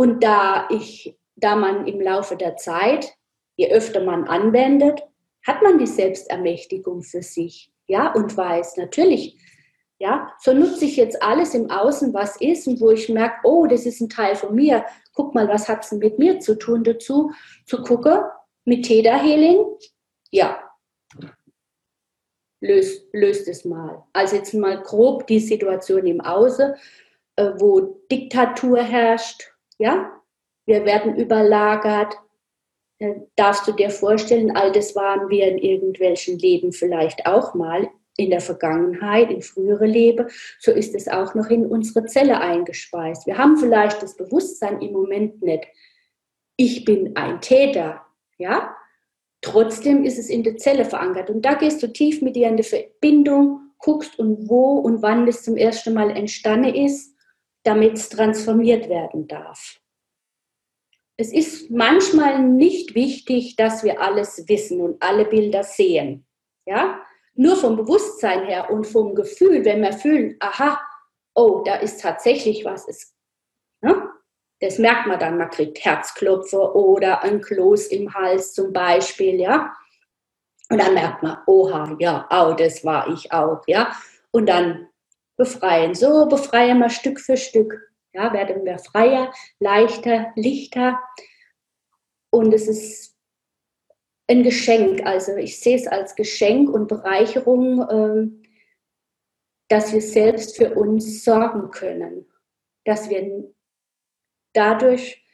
Und 0.00 0.24
da 0.24 0.66
ich, 0.70 1.14
da 1.36 1.56
man 1.56 1.86
im 1.86 2.00
Laufe 2.00 2.34
der 2.34 2.56
Zeit, 2.56 3.18
je 3.56 3.70
öfter 3.70 4.02
man 4.02 4.26
anwendet, 4.28 5.02
hat 5.46 5.60
man 5.60 5.76
die 5.76 5.86
Selbstermächtigung 5.86 7.02
für 7.02 7.20
sich 7.20 7.70
ja, 7.86 8.10
und 8.14 8.34
weiß, 8.34 8.78
natürlich, 8.78 9.36
ja, 9.98 10.32
so 10.38 10.54
nutze 10.54 10.86
ich 10.86 10.96
jetzt 10.96 11.22
alles 11.22 11.52
im 11.52 11.68
Außen, 11.68 12.14
was 12.14 12.40
ist 12.40 12.66
und 12.66 12.80
wo 12.80 12.92
ich 12.92 13.10
merke, 13.10 13.40
oh, 13.44 13.66
das 13.66 13.84
ist 13.84 14.00
ein 14.00 14.08
Teil 14.08 14.36
von 14.36 14.54
mir. 14.54 14.86
Guck 15.12 15.34
mal, 15.34 15.48
was 15.48 15.68
hat 15.68 15.84
es 15.84 15.92
mit 15.92 16.18
mir 16.18 16.40
zu 16.40 16.54
tun 16.54 16.82
dazu, 16.82 17.32
zu 17.66 17.82
gucken, 17.82 18.20
mit 18.64 18.86
Theta 18.86 19.20
Healing, 19.20 19.66
ja, 20.30 20.62
löst, 22.62 23.06
löst 23.12 23.48
es 23.48 23.66
mal. 23.66 24.02
Also 24.14 24.36
jetzt 24.36 24.54
mal 24.54 24.82
grob 24.82 25.26
die 25.26 25.40
Situation 25.40 26.06
im 26.06 26.22
Außen, 26.22 26.72
äh, 27.36 27.50
wo 27.58 28.00
Diktatur 28.10 28.82
herrscht, 28.82 29.49
ja, 29.80 30.12
wir 30.66 30.84
werden 30.84 31.16
überlagert, 31.16 32.16
darfst 33.34 33.66
du 33.66 33.72
dir 33.72 33.90
vorstellen, 33.90 34.54
all 34.54 34.70
das 34.72 34.94
waren 34.94 35.30
wir 35.30 35.48
in 35.48 35.58
irgendwelchen 35.58 36.38
Leben 36.38 36.72
vielleicht 36.72 37.26
auch 37.26 37.54
mal 37.54 37.88
in 38.16 38.28
der 38.28 38.42
Vergangenheit, 38.42 39.30
in 39.30 39.40
frühere 39.40 39.86
Leben, 39.86 40.28
so 40.58 40.70
ist 40.70 40.94
es 40.94 41.08
auch 41.08 41.34
noch 41.34 41.48
in 41.48 41.64
unsere 41.64 42.04
Zelle 42.04 42.40
eingespeist. 42.40 43.26
Wir 43.26 43.38
haben 43.38 43.56
vielleicht 43.56 44.02
das 44.02 44.16
Bewusstsein 44.16 44.82
im 44.82 44.92
Moment 44.92 45.42
nicht, 45.42 45.66
ich 46.56 46.84
bin 46.84 47.16
ein 47.16 47.40
Täter, 47.40 48.04
ja? 48.36 48.76
Trotzdem 49.40 50.04
ist 50.04 50.18
es 50.18 50.28
in 50.28 50.42
der 50.42 50.58
Zelle 50.58 50.84
verankert. 50.84 51.30
Und 51.30 51.46
da 51.46 51.54
gehst 51.54 51.82
du 51.82 51.90
tief 51.90 52.20
mit 52.20 52.36
dir 52.36 52.48
in 52.48 52.58
die 52.58 52.62
Verbindung, 52.62 53.70
guckst 53.78 54.18
und 54.18 54.50
wo 54.50 54.74
und 54.74 55.00
wann 55.00 55.24
das 55.24 55.42
zum 55.42 55.56
ersten 55.56 55.94
Mal 55.94 56.10
entstanden 56.10 56.74
ist, 56.74 57.09
damit 57.62 57.94
es 57.94 58.08
transformiert 58.08 58.88
werden 58.88 59.28
darf 59.28 59.80
es 61.20 61.34
ist 61.34 61.70
manchmal 61.70 62.38
nicht 62.38 62.94
wichtig, 62.94 63.54
dass 63.56 63.84
wir 63.84 64.00
alles 64.00 64.48
wissen 64.48 64.80
und 64.80 65.02
alle 65.02 65.26
Bilder 65.26 65.62
sehen. 65.62 66.26
Ja? 66.64 67.02
Nur 67.34 67.56
vom 67.56 67.76
Bewusstsein 67.76 68.46
her 68.46 68.70
und 68.70 68.86
vom 68.86 69.14
Gefühl, 69.14 69.62
wenn 69.66 69.82
wir 69.82 69.92
fühlen, 69.92 70.36
aha, 70.40 70.80
oh, 71.34 71.62
da 71.62 71.74
ist 71.74 72.00
tatsächlich 72.00 72.64
was. 72.64 72.88
Ist, 72.88 73.14
ne? 73.82 74.08
Das 74.60 74.78
merkt 74.78 75.08
man 75.08 75.18
dann, 75.18 75.36
man 75.36 75.50
kriegt 75.50 75.84
Herzklopfer 75.84 76.74
oder 76.74 77.22
ein 77.22 77.42
Kloß 77.42 77.88
im 77.88 78.14
Hals 78.14 78.54
zum 78.54 78.72
Beispiel, 78.72 79.38
ja. 79.40 79.74
Und 80.70 80.78
dann 80.78 80.94
merkt 80.94 81.22
man, 81.22 81.36
oha, 81.46 81.96
ja, 81.98 82.26
oh, 82.30 82.54
das 82.54 82.82
war 82.82 83.08
ich 83.08 83.30
auch, 83.30 83.60
ja. 83.66 83.94
Und 84.30 84.48
dann 84.48 84.88
befreien. 85.40 85.94
So 85.94 86.26
befreien 86.26 86.80
wir 86.80 86.90
Stück 86.90 87.18
für 87.18 87.38
Stück. 87.38 87.90
Ja, 88.12 88.34
werden 88.34 88.62
wir 88.66 88.78
freier, 88.78 89.32
leichter, 89.58 90.32
lichter. 90.36 91.00
Und 92.30 92.52
es 92.52 92.68
ist 92.68 93.16
ein 94.28 94.42
Geschenk. 94.42 95.06
Also 95.06 95.36
ich 95.36 95.58
sehe 95.58 95.76
es 95.76 95.86
als 95.86 96.14
Geschenk 96.14 96.68
und 96.68 96.88
Bereicherung, 96.88 97.88
ähm, 97.90 98.42
dass 99.68 99.94
wir 99.94 100.02
selbst 100.02 100.58
für 100.58 100.74
uns 100.74 101.24
sorgen 101.24 101.70
können. 101.70 102.30
Dass 102.84 103.08
wir 103.08 103.50
dadurch 104.52 105.24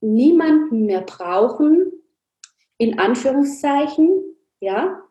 niemanden 0.00 0.86
mehr 0.86 1.02
brauchen, 1.02 1.92
in 2.78 2.98
Anführungszeichen, 2.98 4.22
ja. 4.60 5.03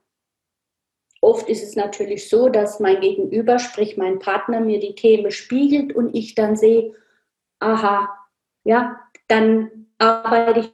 Oft 1.23 1.47
ist 1.47 1.63
es 1.63 1.77
natürlich 1.77 2.27
so, 2.27 2.49
dass 2.49 2.81
mein 2.81 2.99
Gegenüber, 2.99 3.57
sprich 3.57 3.95
mein 3.95 4.19
Partner, 4.19 4.59
mir 4.59 4.81
die 4.81 4.93
Themen 4.93 5.31
spiegelt 5.31 5.95
und 5.95 6.13
ich 6.13 6.35
dann 6.35 6.57
sehe, 6.57 6.93
aha, 7.59 8.09
ja, 8.65 8.99
dann 9.29 9.87
arbeite 9.99 10.59
ich 10.59 10.73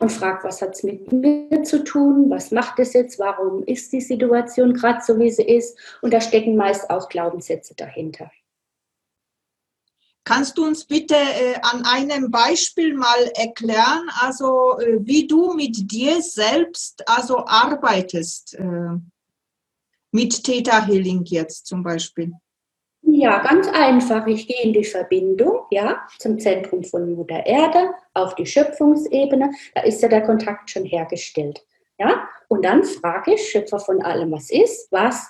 und 0.00 0.10
frage, 0.10 0.42
was 0.42 0.60
hat 0.60 0.74
es 0.74 0.82
mit 0.82 1.12
mir 1.12 1.62
zu 1.62 1.84
tun, 1.84 2.28
was 2.28 2.50
macht 2.50 2.80
es 2.80 2.94
jetzt, 2.94 3.20
warum 3.20 3.62
ist 3.62 3.92
die 3.92 4.00
Situation 4.00 4.74
gerade 4.74 5.02
so, 5.02 5.20
wie 5.20 5.30
sie 5.30 5.44
ist. 5.44 5.78
Und 6.02 6.12
da 6.12 6.20
stecken 6.20 6.56
meist 6.56 6.90
auch 6.90 7.08
Glaubenssätze 7.08 7.76
dahinter. 7.76 8.30
Kannst 10.24 10.58
du 10.58 10.66
uns 10.66 10.84
bitte 10.84 11.14
äh, 11.14 11.54
an 11.62 11.84
einem 11.84 12.32
Beispiel 12.32 12.94
mal 12.94 13.30
erklären, 13.36 14.10
also 14.20 14.80
äh, 14.80 14.98
wie 14.98 15.28
du 15.28 15.54
mit 15.54 15.92
dir 15.92 16.20
selbst 16.20 17.08
also 17.08 17.46
arbeitest, 17.46 18.54
äh, 18.54 18.98
mit 20.12 20.44
Theta 20.44 20.86
Healing 20.86 21.24
jetzt 21.24 21.66
zum 21.66 21.82
Beispiel? 21.82 22.32
Ja, 23.02 23.38
ganz 23.38 23.68
einfach. 23.68 24.26
Ich 24.26 24.48
gehe 24.48 24.62
in 24.62 24.72
die 24.72 24.84
Verbindung, 24.84 25.60
ja, 25.70 26.06
zum 26.18 26.38
Zentrum 26.38 26.82
von 26.82 27.14
Mutter 27.14 27.46
Erde, 27.46 27.94
auf 28.14 28.34
die 28.34 28.46
Schöpfungsebene. 28.46 29.52
Da 29.74 29.82
ist 29.82 30.02
ja 30.02 30.08
der 30.08 30.22
Kontakt 30.22 30.70
schon 30.70 30.84
hergestellt. 30.84 31.64
Ja, 31.98 32.28
und 32.48 32.64
dann 32.64 32.84
frage 32.84 33.34
ich 33.34 33.48
Schöpfer 33.48 33.78
von 33.78 34.02
allem, 34.02 34.32
was 34.32 34.50
ist, 34.50 34.92
was 34.92 35.28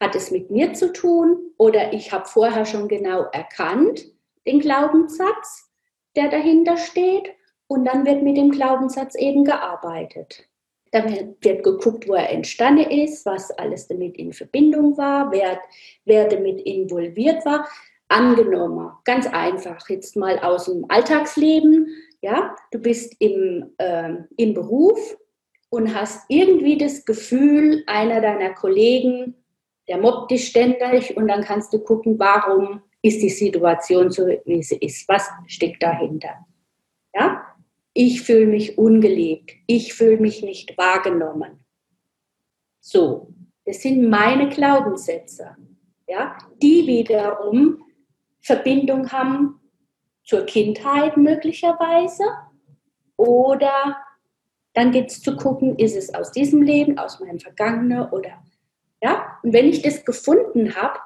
hat 0.00 0.14
es 0.14 0.30
mit 0.30 0.50
mir 0.50 0.72
zu 0.74 0.92
tun? 0.92 1.52
Oder 1.58 1.92
ich 1.92 2.12
habe 2.12 2.26
vorher 2.26 2.64
schon 2.64 2.88
genau 2.88 3.24
erkannt 3.32 4.06
den 4.46 4.60
Glaubenssatz, 4.60 5.70
der 6.16 6.28
dahinter 6.28 6.76
steht. 6.76 7.30
Und 7.66 7.86
dann 7.86 8.06
wird 8.06 8.22
mit 8.22 8.36
dem 8.36 8.50
Glaubenssatz 8.50 9.14
eben 9.14 9.44
gearbeitet. 9.44 10.48
Dann 10.94 11.34
wird 11.40 11.64
geguckt, 11.64 12.06
wo 12.06 12.14
er 12.14 12.30
entstanden 12.30 12.88
ist, 12.88 13.26
was 13.26 13.50
alles 13.50 13.88
damit 13.88 14.16
in 14.16 14.32
Verbindung 14.32 14.96
war, 14.96 15.32
wer, 15.32 15.60
wer 16.04 16.28
damit 16.28 16.60
involviert 16.60 17.44
war. 17.44 17.68
Angenommen, 18.06 18.92
ganz 19.04 19.26
einfach, 19.26 19.88
jetzt 19.88 20.14
mal 20.14 20.38
aus 20.38 20.66
dem 20.66 20.84
Alltagsleben, 20.88 21.88
ja, 22.22 22.54
du 22.70 22.78
bist 22.78 23.16
im, 23.18 23.72
äh, 23.78 24.14
im 24.36 24.54
Beruf 24.54 25.16
und 25.68 25.92
hast 25.92 26.26
irgendwie 26.28 26.78
das 26.78 27.04
Gefühl, 27.04 27.82
einer 27.88 28.20
deiner 28.20 28.54
Kollegen, 28.54 29.34
der 29.88 29.98
mobbt 29.98 30.30
dich 30.30 30.46
ständig 30.46 31.16
und 31.16 31.26
dann 31.26 31.42
kannst 31.42 31.72
du 31.72 31.80
gucken, 31.80 32.20
warum 32.20 32.82
ist 33.02 33.20
die 33.20 33.30
Situation 33.30 34.12
so, 34.12 34.28
wie 34.44 34.62
sie 34.62 34.76
ist, 34.76 35.08
was 35.08 35.28
steckt 35.48 35.82
dahinter. 35.82 36.46
Ja, 37.12 37.43
ich 37.94 38.22
fühle 38.22 38.46
mich 38.46 38.76
ungelebt, 38.76 39.52
ich 39.66 39.94
fühle 39.94 40.18
mich 40.18 40.42
nicht 40.42 40.76
wahrgenommen. 40.76 41.64
So, 42.80 43.32
das 43.64 43.80
sind 43.80 44.10
meine 44.10 44.48
Glaubenssätze, 44.48 45.56
ja, 46.06 46.36
die 46.60 46.86
wiederum 46.86 47.82
Verbindung 48.40 49.10
haben 49.10 49.60
zur 50.24 50.44
Kindheit 50.44 51.16
möglicherweise 51.16 52.24
oder 53.16 53.96
dann 54.74 54.90
geht 54.90 55.10
es 55.10 55.22
zu 55.22 55.36
gucken, 55.36 55.78
ist 55.78 55.96
es 55.96 56.12
aus 56.12 56.32
diesem 56.32 56.62
Leben, 56.62 56.98
aus 56.98 57.20
meinem 57.20 57.38
Vergangenen 57.38 58.08
oder 58.10 58.42
ja. 59.00 59.38
Und 59.42 59.52
wenn 59.52 59.68
ich 59.68 59.82
das 59.82 60.04
gefunden 60.04 60.74
habe 60.74 60.98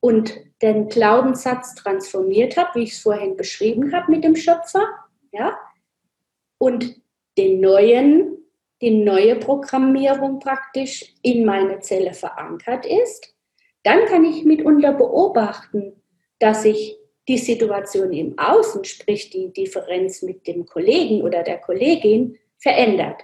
und 0.00 0.34
den 0.60 0.88
Glaubenssatz 0.88 1.74
transformiert 1.76 2.56
habe, 2.56 2.80
wie 2.80 2.84
ich 2.84 2.92
es 2.92 2.98
vorhin 2.98 3.36
beschrieben 3.36 3.94
habe 3.94 4.10
mit 4.10 4.24
dem 4.24 4.34
Schöpfer, 4.34 4.86
ja, 5.30 5.56
und 6.62 6.94
den 7.36 7.58
neuen, 7.58 8.38
die 8.80 8.92
neue 8.92 9.34
Programmierung 9.34 10.38
praktisch 10.38 11.12
in 11.20 11.44
meine 11.44 11.80
Zelle 11.80 12.14
verankert 12.14 12.86
ist, 12.86 13.34
dann 13.82 14.06
kann 14.06 14.24
ich 14.24 14.44
mitunter 14.44 14.92
beobachten, 14.92 16.00
dass 16.38 16.62
sich 16.62 16.96
die 17.26 17.38
Situation 17.38 18.12
im 18.12 18.38
Außen, 18.38 18.84
sprich 18.84 19.30
die 19.30 19.52
Differenz 19.52 20.22
mit 20.22 20.46
dem 20.46 20.64
Kollegen 20.64 21.22
oder 21.22 21.42
der 21.42 21.58
Kollegin, 21.58 22.38
verändert. 22.58 23.22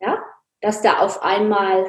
Ja? 0.00 0.22
Dass 0.60 0.82
da 0.82 1.00
auf 1.00 1.24
einmal 1.24 1.84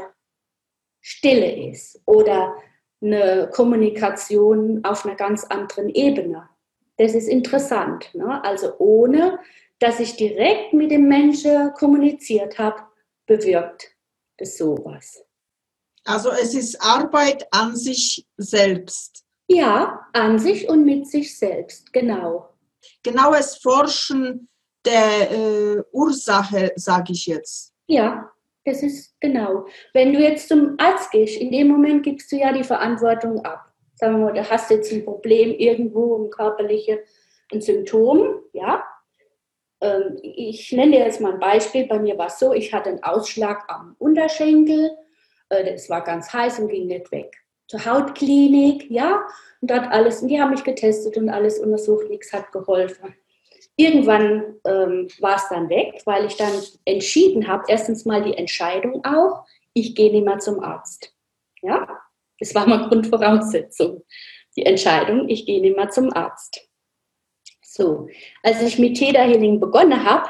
Stille 1.02 1.70
ist 1.70 2.02
oder 2.08 2.56
eine 3.00 3.48
Kommunikation 3.54 4.84
auf 4.84 5.06
einer 5.06 5.16
ganz 5.16 5.44
anderen 5.44 5.90
Ebene. 5.90 6.50
Das 6.98 7.14
ist 7.14 7.28
interessant. 7.28 8.10
Ne? 8.16 8.44
Also 8.44 8.74
ohne 8.80 9.38
dass 9.82 10.00
ich 10.00 10.16
direkt 10.16 10.74
mit 10.74 10.92
dem 10.92 11.08
Menschen 11.08 11.74
kommuniziert 11.74 12.58
habe, 12.60 12.84
bewirkt 13.26 13.90
das 14.38 14.58
sowas. 14.58 15.26
Also 16.06 16.30
es 16.32 16.54
ist 16.54 16.82
Arbeit 16.82 17.48
an 17.52 17.76
sich 17.76 18.28
selbst. 18.38 19.26
Ja, 19.48 20.08
an 20.14 20.40
sich 20.40 20.70
und 20.70 20.86
mit 20.86 21.08
sich 21.08 21.38
selbst, 21.38 21.92
genau. 21.92 22.54
Genaues 23.04 23.58
Forschen 23.58 24.48
der 24.86 25.32
äh, 25.32 25.84
Ursache, 25.92 26.72
sage 26.76 27.14
ich 27.14 27.26
jetzt. 27.26 27.74
Ja, 27.88 28.32
das 28.66 28.84
ist 28.84 29.16
genau. 29.20 29.66
Wenn 29.94 30.14
du 30.14 30.20
jetzt 30.20 30.48
zum 30.48 30.76
Arzt 30.78 31.12
gehst, 31.12 31.38
in 31.38 31.52
dem 31.52 31.68
Moment 31.68 32.04
gibst 32.04 32.32
du 32.32 32.38
ja 32.38 32.54
die 32.54 32.64
Verantwortung 32.64 33.44
ab. 33.44 33.74
Sagen 33.96 34.20
wir 34.20 34.26
mal, 34.26 34.34
du 34.34 34.48
hast 34.48 34.70
jetzt 34.70 34.92
ein 34.92 35.04
Problem 35.04 35.52
irgendwo, 35.52 36.24
ein 36.24 36.30
körperliches 36.30 37.00
Symptom, 37.60 38.42
ja, 38.54 38.84
ich 40.22 40.72
nenne 40.72 41.00
jetzt 41.00 41.22
mal 41.22 41.34
ein 41.34 41.40
Beispiel. 41.40 41.88
Bei 41.88 42.00
mir 42.00 42.18
war 42.18 42.28
es 42.28 42.40
so, 42.40 42.54
ich 42.54 42.74
hatte 42.74 42.90
einen 42.90 43.04
Ausschlag 43.04 43.64
am 43.68 43.96
Unterschenkel. 43.98 44.92
Äh, 45.50 45.72
das 45.72 45.90
war 45.90 46.04
ganz 46.04 46.32
heiß 46.32 46.60
und 46.60 46.70
ging 46.70 46.88
nicht 46.88 47.12
weg. 47.12 47.36
Zur 47.68 47.86
Hautklinik, 47.86 48.90
ja, 48.92 49.24
und 49.62 49.72
dort 49.72 49.90
alles, 49.92 50.22
und 50.22 50.28
die 50.28 50.42
haben 50.42 50.52
mich 50.52 50.64
getestet 50.64 51.18
und 51.18 51.30
alles 51.30 51.60
untersucht, 51.60 52.10
nichts 52.10 52.34
hat 52.34 52.52
geholfen. 52.52 53.16
Irgendwann 53.78 54.56
ähm, 54.66 55.08
war 55.20 55.38
es 55.38 55.48
dann 55.50 55.70
weg, 55.70 56.02
weil 56.06 56.26
ich 56.26 56.36
dann 56.36 56.52
entschieden 56.86 57.48
habe, 57.48 57.64
erstens 57.68 58.06
mal 58.06 58.22
die 58.22 58.36
Entscheidung 58.36 59.04
auch, 59.06 59.46
ich 59.74 59.96
gehe 59.96 60.12
nicht 60.12 60.26
mehr 60.26 60.40
zum 60.40 60.62
Arzt. 60.62 61.14
Ja, 61.62 61.88
das 62.40 62.54
war 62.54 62.68
mal 62.68 62.88
Grundvoraussetzung. 62.90 64.04
Die 64.58 64.66
Entscheidung, 64.66 65.30
ich 65.30 65.46
gehe 65.46 65.62
nicht 65.62 65.78
mehr 65.78 65.90
zum 65.90 66.12
Arzt. 66.14 66.68
So, 67.74 68.10
als 68.44 68.62
ich 68.62 68.78
mit 68.80 68.98
Theta 68.98 69.22
Healing 69.22 69.62
begonnen 69.62 70.04
habe, 70.04 70.28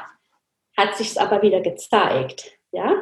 hat 0.77 0.95
sich 0.95 1.09
es 1.09 1.17
aber 1.17 1.41
wieder 1.41 1.59
gezeigt, 1.61 2.55
ja. 2.71 2.93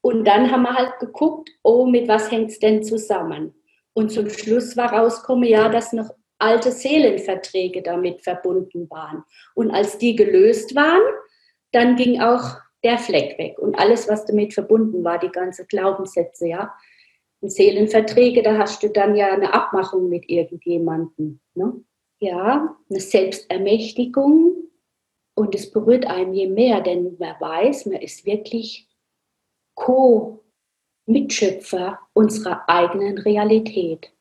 Und 0.00 0.24
dann 0.24 0.52
haben 0.52 0.62
wir 0.62 0.74
halt 0.74 1.00
geguckt, 1.00 1.50
oh, 1.64 1.84
mit 1.84 2.06
was 2.06 2.30
hängt 2.30 2.50
es 2.50 2.60
denn 2.60 2.84
zusammen? 2.84 3.52
Und 3.92 4.12
zum 4.12 4.30
Schluss 4.30 4.76
war 4.76 4.92
rausgekommen, 4.92 5.48
ja, 5.48 5.68
dass 5.68 5.92
noch 5.92 6.10
alte 6.38 6.70
Seelenverträge 6.70 7.82
damit 7.82 8.22
verbunden 8.22 8.88
waren. 8.88 9.24
Und 9.56 9.72
als 9.72 9.98
die 9.98 10.14
gelöst 10.14 10.76
waren, 10.76 11.02
dann 11.72 11.96
ging 11.96 12.20
auch 12.20 12.58
der 12.84 12.98
Fleck 12.98 13.36
weg 13.36 13.58
und 13.58 13.76
alles, 13.76 14.08
was 14.08 14.24
damit 14.26 14.54
verbunden 14.54 15.02
war, 15.02 15.18
die 15.18 15.30
ganze 15.30 15.66
Glaubenssätze, 15.66 16.46
ja. 16.46 16.72
Und 17.40 17.50
Seelenverträge, 17.50 18.44
da 18.44 18.58
hast 18.58 18.80
du 18.84 18.90
dann 18.90 19.16
ja 19.16 19.32
eine 19.32 19.52
Abmachung 19.52 20.08
mit 20.08 20.28
irgendjemandem. 20.28 21.40
Ne? 21.54 21.82
Ja, 22.22 22.76
eine 22.88 23.00
Selbstermächtigung 23.00 24.70
und 25.34 25.56
es 25.56 25.70
berührt 25.70 26.06
einen 26.06 26.32
je 26.34 26.46
mehr, 26.46 26.80
denn 26.80 27.16
man 27.18 27.34
weiß, 27.40 27.86
man 27.86 28.00
ist 28.00 28.24
wirklich 28.24 28.88
Co-Mitschöpfer 29.74 31.98
unserer 32.12 32.62
eigenen 32.68 33.18
Realität, 33.18 34.12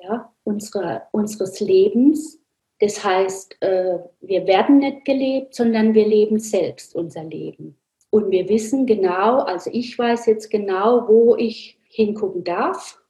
ja, 0.00 0.32
unsere, 0.44 1.02
unseres 1.12 1.60
Lebens. 1.60 2.40
Das 2.80 3.04
heißt, 3.04 3.60
äh, 3.60 3.98
wir 4.20 4.46
werden 4.46 4.78
nicht 4.78 5.04
gelebt, 5.04 5.54
sondern 5.54 5.92
wir 5.92 6.06
leben 6.06 6.38
selbst 6.38 6.94
unser 6.94 7.24
Leben. 7.24 7.76
Und 8.10 8.30
wir 8.30 8.48
wissen 8.48 8.86
genau, 8.86 9.40
also 9.40 9.68
ich 9.70 9.98
weiß 9.98 10.24
jetzt 10.26 10.48
genau, 10.48 11.06
wo 11.08 11.36
ich 11.36 11.78
hingucken 11.82 12.44
darf. 12.44 13.02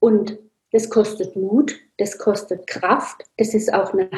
Und 0.00 0.38
das 0.72 0.90
kostet 0.90 1.36
Mut, 1.36 1.78
das 1.98 2.18
kostet 2.18 2.66
Kraft, 2.66 3.22
das 3.36 3.54
ist 3.54 3.72
auch 3.72 3.92
eine 3.92 4.10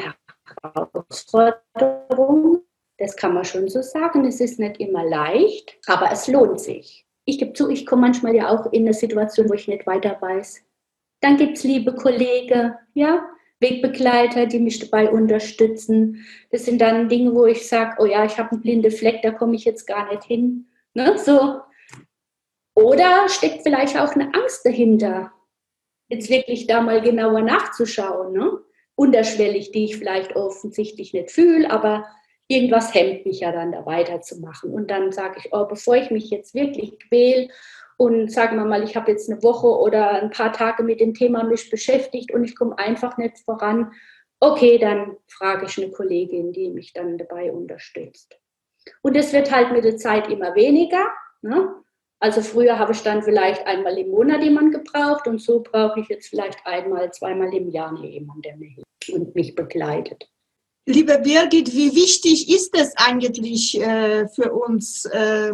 Herausforderung. 0.61 2.61
Das 2.97 3.15
kann 3.17 3.33
man 3.33 3.43
schon 3.43 3.67
so 3.67 3.81
sagen. 3.81 4.25
Es 4.25 4.39
ist 4.39 4.57
nicht 4.57 4.79
immer 4.79 5.03
leicht, 5.03 5.77
aber 5.85 6.11
es 6.11 6.27
lohnt 6.27 6.61
sich. 6.61 7.05
Ich 7.25 7.39
gebe 7.39 7.53
zu, 7.53 7.69
ich 7.69 7.85
komme 7.85 8.03
manchmal 8.03 8.35
ja 8.35 8.49
auch 8.49 8.71
in 8.71 8.83
eine 8.83 8.93
Situation, 8.93 9.49
wo 9.49 9.53
ich 9.53 9.67
nicht 9.67 9.85
weiter 9.85 10.17
weiß. 10.19 10.61
Dann 11.21 11.37
gibt 11.37 11.57
es 11.57 11.63
liebe 11.63 11.95
Kollegen, 11.95 12.73
ja, 12.93 13.27
Wegbegleiter, 13.59 14.45
die 14.45 14.59
mich 14.59 14.79
dabei 14.79 15.09
unterstützen. 15.09 16.25
Das 16.51 16.65
sind 16.65 16.79
dann 16.79 17.09
Dinge, 17.09 17.33
wo 17.33 17.45
ich 17.45 17.67
sage, 17.67 17.95
oh 17.99 18.05
ja, 18.05 18.25
ich 18.25 18.37
habe 18.37 18.51
einen 18.51 18.61
blinden 18.61 18.91
Fleck, 18.91 19.21
da 19.23 19.31
komme 19.31 19.55
ich 19.55 19.65
jetzt 19.65 19.87
gar 19.87 20.11
nicht 20.11 20.23
hin. 20.23 20.67
Ne? 20.93 21.17
So. 21.17 21.61
Oder 22.75 23.27
steckt 23.29 23.63
vielleicht 23.63 23.97
auch 23.97 24.13
eine 24.13 24.33
Angst 24.33 24.65
dahinter, 24.65 25.31
jetzt 26.09 26.29
wirklich 26.29 26.67
da 26.67 26.81
mal 26.81 27.01
genauer 27.01 27.41
nachzuschauen. 27.41 28.33
Ne? 28.33 28.59
Unterschwellig, 28.95 29.71
die 29.71 29.85
ich 29.85 29.97
vielleicht 29.97 30.35
offensichtlich 30.35 31.13
nicht 31.13 31.31
fühle, 31.31 31.69
aber 31.69 32.05
irgendwas 32.47 32.93
hemmt 32.93 33.25
mich 33.25 33.41
ja 33.41 33.51
dann 33.51 33.71
da 33.71 33.85
weiterzumachen. 33.85 34.71
Und 34.71 34.91
dann 34.91 35.11
sage 35.11 35.39
ich, 35.39 35.49
oh, 35.51 35.65
bevor 35.65 35.95
ich 35.95 36.11
mich 36.11 36.29
jetzt 36.29 36.53
wirklich 36.53 36.99
quäle 36.99 37.49
und 37.97 38.31
sagen 38.31 38.57
wir 38.57 38.65
mal, 38.65 38.83
ich 38.83 38.95
habe 38.95 39.11
jetzt 39.11 39.29
eine 39.29 39.41
Woche 39.41 39.67
oder 39.67 40.21
ein 40.21 40.29
paar 40.29 40.51
Tage 40.51 40.83
mit 40.83 40.99
dem 40.99 41.13
Thema 41.13 41.43
mich 41.43 41.69
beschäftigt 41.69 42.33
und 42.33 42.43
ich 42.43 42.55
komme 42.55 42.77
einfach 42.77 43.17
nicht 43.17 43.39
voran, 43.39 43.91
okay, 44.39 44.77
dann 44.77 45.15
frage 45.27 45.65
ich 45.65 45.77
eine 45.77 45.91
Kollegin, 45.91 46.51
die 46.51 46.69
mich 46.69 46.93
dann 46.93 47.17
dabei 47.17 47.51
unterstützt. 47.51 48.37
Und 49.01 49.15
es 49.15 49.33
wird 49.33 49.51
halt 49.51 49.71
mit 49.71 49.83
der 49.83 49.97
Zeit 49.97 50.29
immer 50.29 50.55
weniger. 50.55 51.07
Ne? 51.41 51.73
Also 52.25 52.41
früher 52.41 52.79
habe 52.79 52.91
ich 52.91 53.03
dann 53.03 53.21
vielleicht 53.21 53.67
einmal 53.67 53.95
im 53.99 54.09
Monat 54.09 54.41
jemanden 54.41 54.71
gebraucht 54.71 55.27
und 55.27 55.39
so 55.39 55.61
brauche 55.61 55.99
ich 55.99 56.07
jetzt 56.07 56.27
vielleicht 56.27 56.57
einmal, 56.65 57.13
zweimal 57.13 57.53
im 57.53 57.69
Jahr 57.69 57.95
jemanden, 58.03 58.41
der 58.41 58.57
mir 58.57 58.69
hilft 58.69 59.09
und 59.13 59.35
mich 59.35 59.53
begleitet. 59.53 60.27
Liebe 60.87 61.19
Birgit, 61.19 61.71
wie 61.71 61.93
wichtig 61.93 62.49
ist 62.49 62.75
es 62.75 62.93
eigentlich 62.95 63.79
äh, 63.79 64.27
für 64.27 64.51
uns, 64.53 65.05
äh, 65.05 65.53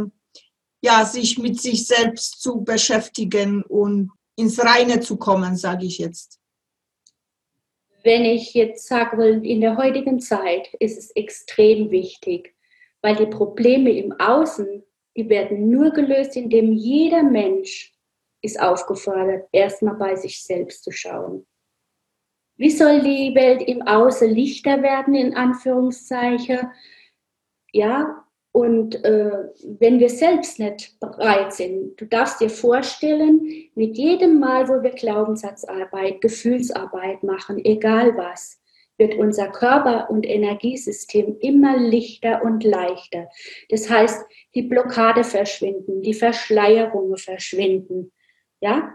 ja, 0.82 1.04
sich 1.04 1.38
mit 1.38 1.60
sich 1.60 1.86
selbst 1.86 2.42
zu 2.42 2.64
beschäftigen 2.64 3.64
und 3.64 4.10
ins 4.38 4.58
Reine 4.64 5.02
zu 5.02 5.18
kommen, 5.18 5.58
sage 5.58 5.86
ich 5.86 5.98
jetzt? 5.98 6.40
Wenn 8.06 8.24
ich 8.24 8.54
jetzt 8.54 8.88
sage, 8.88 9.42
in 9.44 9.60
der 9.60 9.76
heutigen 9.76 10.22
Zeit 10.22 10.74
ist 10.80 10.98
es 10.98 11.12
extrem 11.18 11.92
wichtig, 11.92 12.56
weil 13.02 13.18
die 13.18 13.26
Probleme 13.26 13.92
im 13.92 14.14
Außen, 14.14 14.86
die 15.16 15.30
werden 15.30 15.70
nur 15.70 15.92
gelöst, 15.92 16.36
indem 16.36 16.72
jeder 16.72 17.24
Mensch 17.24 17.94
ist 18.42 18.60
aufgefordert, 18.60 19.48
erstmal 19.52 19.96
bei 19.96 20.16
sich 20.16 20.44
selbst 20.44 20.84
zu 20.84 20.92
schauen. 20.92 21.46
Wie 22.58 22.70
soll 22.70 23.02
die 23.02 23.34
Welt 23.34 23.62
im 23.62 23.82
Außen 23.82 24.30
lichter 24.30 24.82
werden, 24.84 25.16
in 25.16 25.36
Anführungszeichen? 25.36 26.72
Ja, 27.72 28.26
und 28.52 29.04
äh, 29.04 29.50
wenn 29.80 30.00
wir 30.00 30.10
selbst 30.10 30.60
nicht 30.60 31.00
bereit 31.00 31.54
sind, 31.54 32.00
du 32.00 32.06
darfst 32.06 32.42
dir 32.42 32.50
vorstellen, 32.50 33.70
mit 33.76 33.98
jedem 33.98 34.40
Mal, 34.40 34.68
wo 34.68 34.84
wir 34.84 34.92
Glaubenssatzarbeit, 34.92 36.20
Gefühlsarbeit 36.22 37.24
machen, 37.24 37.64
egal 37.64 38.16
was, 38.18 38.61
wird 39.02 39.16
unser 39.16 39.48
Körper- 39.48 40.12
und 40.12 40.28
Energiesystem 40.28 41.38
immer 41.40 41.76
lichter 41.78 42.44
und 42.44 42.64
leichter. 42.64 43.30
Das 43.70 43.90
heißt, 43.90 44.24
die 44.54 44.62
Blockade 44.62 45.24
verschwinden, 45.24 46.04
die 46.04 46.14
Verschleierungen 46.14 47.18
verschwinden. 47.18 48.12
Ja, 48.60 48.94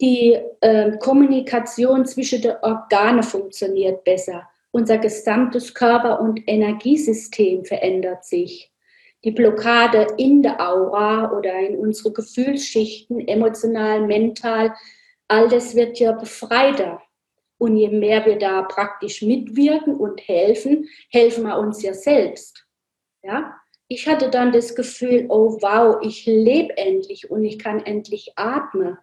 die 0.00 0.38
äh, 0.60 0.96
Kommunikation 0.98 2.06
zwischen 2.06 2.40
den 2.40 2.54
Organen 2.62 3.24
funktioniert 3.24 4.04
besser. 4.04 4.48
Unser 4.70 4.98
gesamtes 4.98 5.74
Körper- 5.74 6.20
und 6.20 6.40
Energiesystem 6.46 7.64
verändert 7.64 8.24
sich. 8.24 8.70
Die 9.24 9.32
Blockade 9.32 10.06
in 10.18 10.42
der 10.42 10.60
Aura 10.60 11.32
oder 11.32 11.58
in 11.58 11.76
unsere 11.76 12.12
Gefühlsschichten, 12.12 13.26
emotional, 13.26 14.06
mental, 14.06 14.72
all 15.26 15.48
das 15.48 15.74
wird 15.74 15.98
ja 15.98 16.12
befreiter. 16.12 17.02
Und 17.58 17.76
je 17.76 17.88
mehr 17.88 18.26
wir 18.26 18.38
da 18.38 18.62
praktisch 18.62 19.22
mitwirken 19.22 19.96
und 19.96 20.20
helfen, 20.26 20.88
helfen 21.10 21.44
wir 21.44 21.58
uns 21.58 21.82
ja 21.82 21.94
selbst. 21.94 22.66
Ja? 23.22 23.56
Ich 23.88 24.08
hatte 24.08 24.30
dann 24.30 24.52
das 24.52 24.74
Gefühl, 24.74 25.26
oh 25.28 25.58
wow, 25.60 25.98
ich 26.02 26.26
lebe 26.26 26.76
endlich 26.76 27.30
und 27.30 27.44
ich 27.44 27.58
kann 27.58 27.84
endlich 27.84 28.32
atmen. 28.36 28.98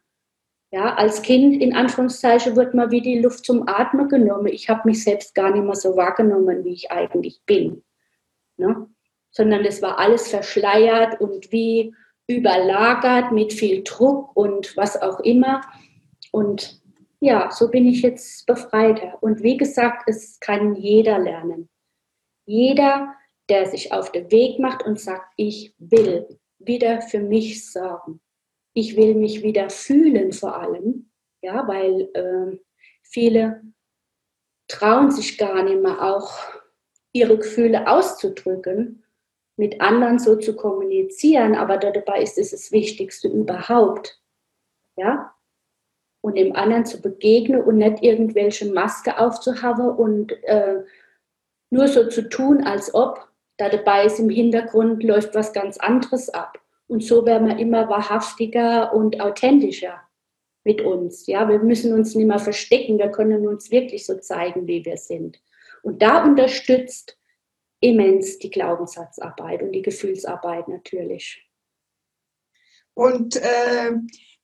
Ja, 0.72 0.96
als 0.96 1.22
Kind 1.22 1.62
in 1.62 1.76
Anführungszeichen 1.76 2.56
wird 2.56 2.74
mal 2.74 2.90
wie 2.90 3.02
die 3.02 3.20
Luft 3.20 3.46
zum 3.46 3.68
Atmen 3.68 4.10
genommen. 4.10 4.48
Ich 4.48 4.70
habe 4.70 4.82
mich 4.86 5.04
selbst 5.04 5.36
gar 5.36 5.52
nicht 5.52 5.64
mehr 5.64 5.76
so 5.76 5.96
wahrgenommen, 5.96 6.66
wie 6.66 6.74
ich 6.74 6.92
eigentlich 6.92 7.42
bin. 7.46 7.84
Ne? 8.58 8.88
Sondern 9.30 9.64
es 9.66 9.84
war 9.84 10.00
alles 10.00 10.30
verschleiert 10.30 11.22
und 11.22 11.52
wie 11.52 11.94
überlagert 12.28 13.32
mit 13.32 13.54
viel 13.54 13.84
Druck 13.84 14.36
und 14.36 14.76
was 14.76 15.00
auch 15.00 15.20
immer. 15.20 15.62
Und 16.32 16.82
ja, 17.24 17.50
so 17.52 17.72
bin 17.72 17.86
ich 17.86 18.02
jetzt 18.02 18.46
befreiter. 18.46 19.18
Und 19.22 19.44
wie 19.44 19.56
gesagt, 19.56 20.04
es 20.08 20.40
kann 20.42 20.76
jeder 20.76 21.20
lernen. 21.20 21.70
Jeder, 22.46 23.16
der 23.48 23.66
sich 23.66 23.94
auf 23.94 24.12
den 24.12 24.30
Weg 24.30 24.60
macht 24.60 24.84
und 24.84 25.00
sagt, 25.00 25.32
ich 25.38 25.74
will 25.78 26.38
wieder 26.60 27.02
für 27.02 27.20
mich 27.20 27.72
sorgen. 27.72 28.20
Ich 28.74 28.98
will 28.98 29.16
mich 29.16 29.42
wieder 29.42 29.70
fühlen 29.70 30.34
vor 30.34 30.58
allem, 30.58 31.12
ja, 31.42 31.66
weil 31.66 32.10
äh, 32.14 32.58
viele 33.04 33.62
trauen 34.68 35.10
sich 35.10 35.38
gar 35.38 35.64
nicht 35.64 35.82
mehr 35.82 36.02
auch 36.02 36.34
ihre 37.14 37.38
Gefühle 37.38 37.88
auszudrücken, 37.88 39.06
mit 39.56 39.80
anderen 39.80 40.20
so 40.20 40.36
zu 40.36 40.56
kommunizieren, 40.56 41.56
aber 41.56 41.78
dabei 41.78 42.22
ist 42.22 42.38
es 42.38 42.52
das 42.52 42.72
Wichtigste 42.72 43.28
überhaupt, 43.28 44.20
ja, 44.98 45.34
und 46.24 46.38
dem 46.38 46.56
anderen 46.56 46.86
zu 46.86 47.02
begegnen 47.02 47.62
und 47.62 47.78
nicht 47.78 48.02
irgendwelche 48.02 48.72
Maske 48.72 49.20
aufzuhaben 49.20 49.90
und 49.90 50.32
äh, 50.44 50.84
nur 51.70 51.90
so 51.90 52.08
zu 52.08 52.30
tun, 52.30 52.64
als 52.64 52.96
ob 52.96 53.28
da 53.58 53.68
dabei 53.68 54.06
ist 54.06 54.20
im 54.20 54.30
Hintergrund 54.30 55.04
läuft 55.04 55.36
was 55.36 55.52
ganz 55.52 55.78
anderes 55.78 56.30
ab. 56.30 56.60
Und 56.88 57.04
so 57.04 57.26
werden 57.26 57.50
wir 57.50 57.58
immer 57.58 57.90
wahrhaftiger 57.90 58.94
und 58.94 59.20
authentischer 59.20 60.02
mit 60.64 60.80
uns. 60.80 61.28
Ja, 61.28 61.50
wir 61.50 61.60
müssen 61.60 61.94
uns 61.94 62.16
nicht 62.16 62.26
mehr 62.26 62.40
verstecken, 62.40 63.00
wir 63.00 63.10
können 63.10 63.46
uns 63.46 63.70
wirklich 63.70 64.06
so 64.06 64.18
zeigen, 64.18 64.66
wie 64.66 64.86
wir 64.86 64.96
sind. 64.96 65.42
Und 65.82 66.02
da 66.02 66.24
unterstützt 66.24 67.18
immens 67.82 68.40
die 68.40 68.50
Glaubenssatzarbeit 68.50 69.62
und 69.62 69.74
die 69.74 69.82
Gefühlsarbeit 69.82 70.70
natürlich. 70.70 71.46
Und 72.94 73.36
äh, 73.36 73.92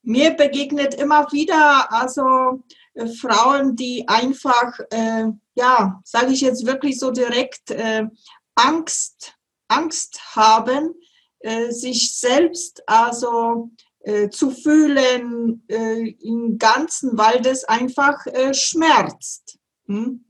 mir 0.01 0.31
begegnet 0.31 0.95
immer 0.95 1.31
wieder 1.31 1.91
also 1.91 2.63
äh, 2.93 3.07
Frauen, 3.07 3.75
die 3.75 4.07
einfach, 4.07 4.79
äh, 4.91 5.25
ja, 5.55 6.01
sage 6.03 6.33
ich 6.33 6.41
jetzt 6.41 6.65
wirklich 6.65 6.99
so 6.99 7.11
direkt, 7.11 7.71
äh, 7.71 8.07
Angst, 8.55 9.35
Angst 9.67 10.35
haben, 10.35 10.93
äh, 11.39 11.71
sich 11.71 12.17
selbst 12.17 12.83
also 12.87 13.71
äh, 14.01 14.29
zu 14.29 14.51
fühlen 14.51 15.63
im 15.67 16.57
Ganzen, 16.57 17.17
weil 17.17 17.41
das 17.41 17.65
einfach 17.65 18.25
schmerzt. 18.53 19.59
Hm? 19.87 20.25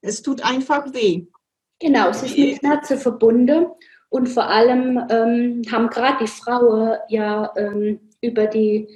Es 0.00 0.22
tut 0.22 0.44
einfach 0.44 0.92
weh. 0.92 1.26
Genau, 1.80 2.08
es 2.10 2.22
ist 2.22 2.38
mit 2.38 2.58
Schmerzen 2.58 2.98
verbunden 2.98 3.66
und 4.10 4.28
vor 4.28 4.46
allem 4.46 5.04
ähm, 5.10 5.62
haben 5.70 5.88
gerade 5.90 6.18
die 6.24 6.28
Frauen 6.28 6.96
ja 7.08 7.52
ähm, 7.56 8.00
über 8.24 8.46
die 8.46 8.88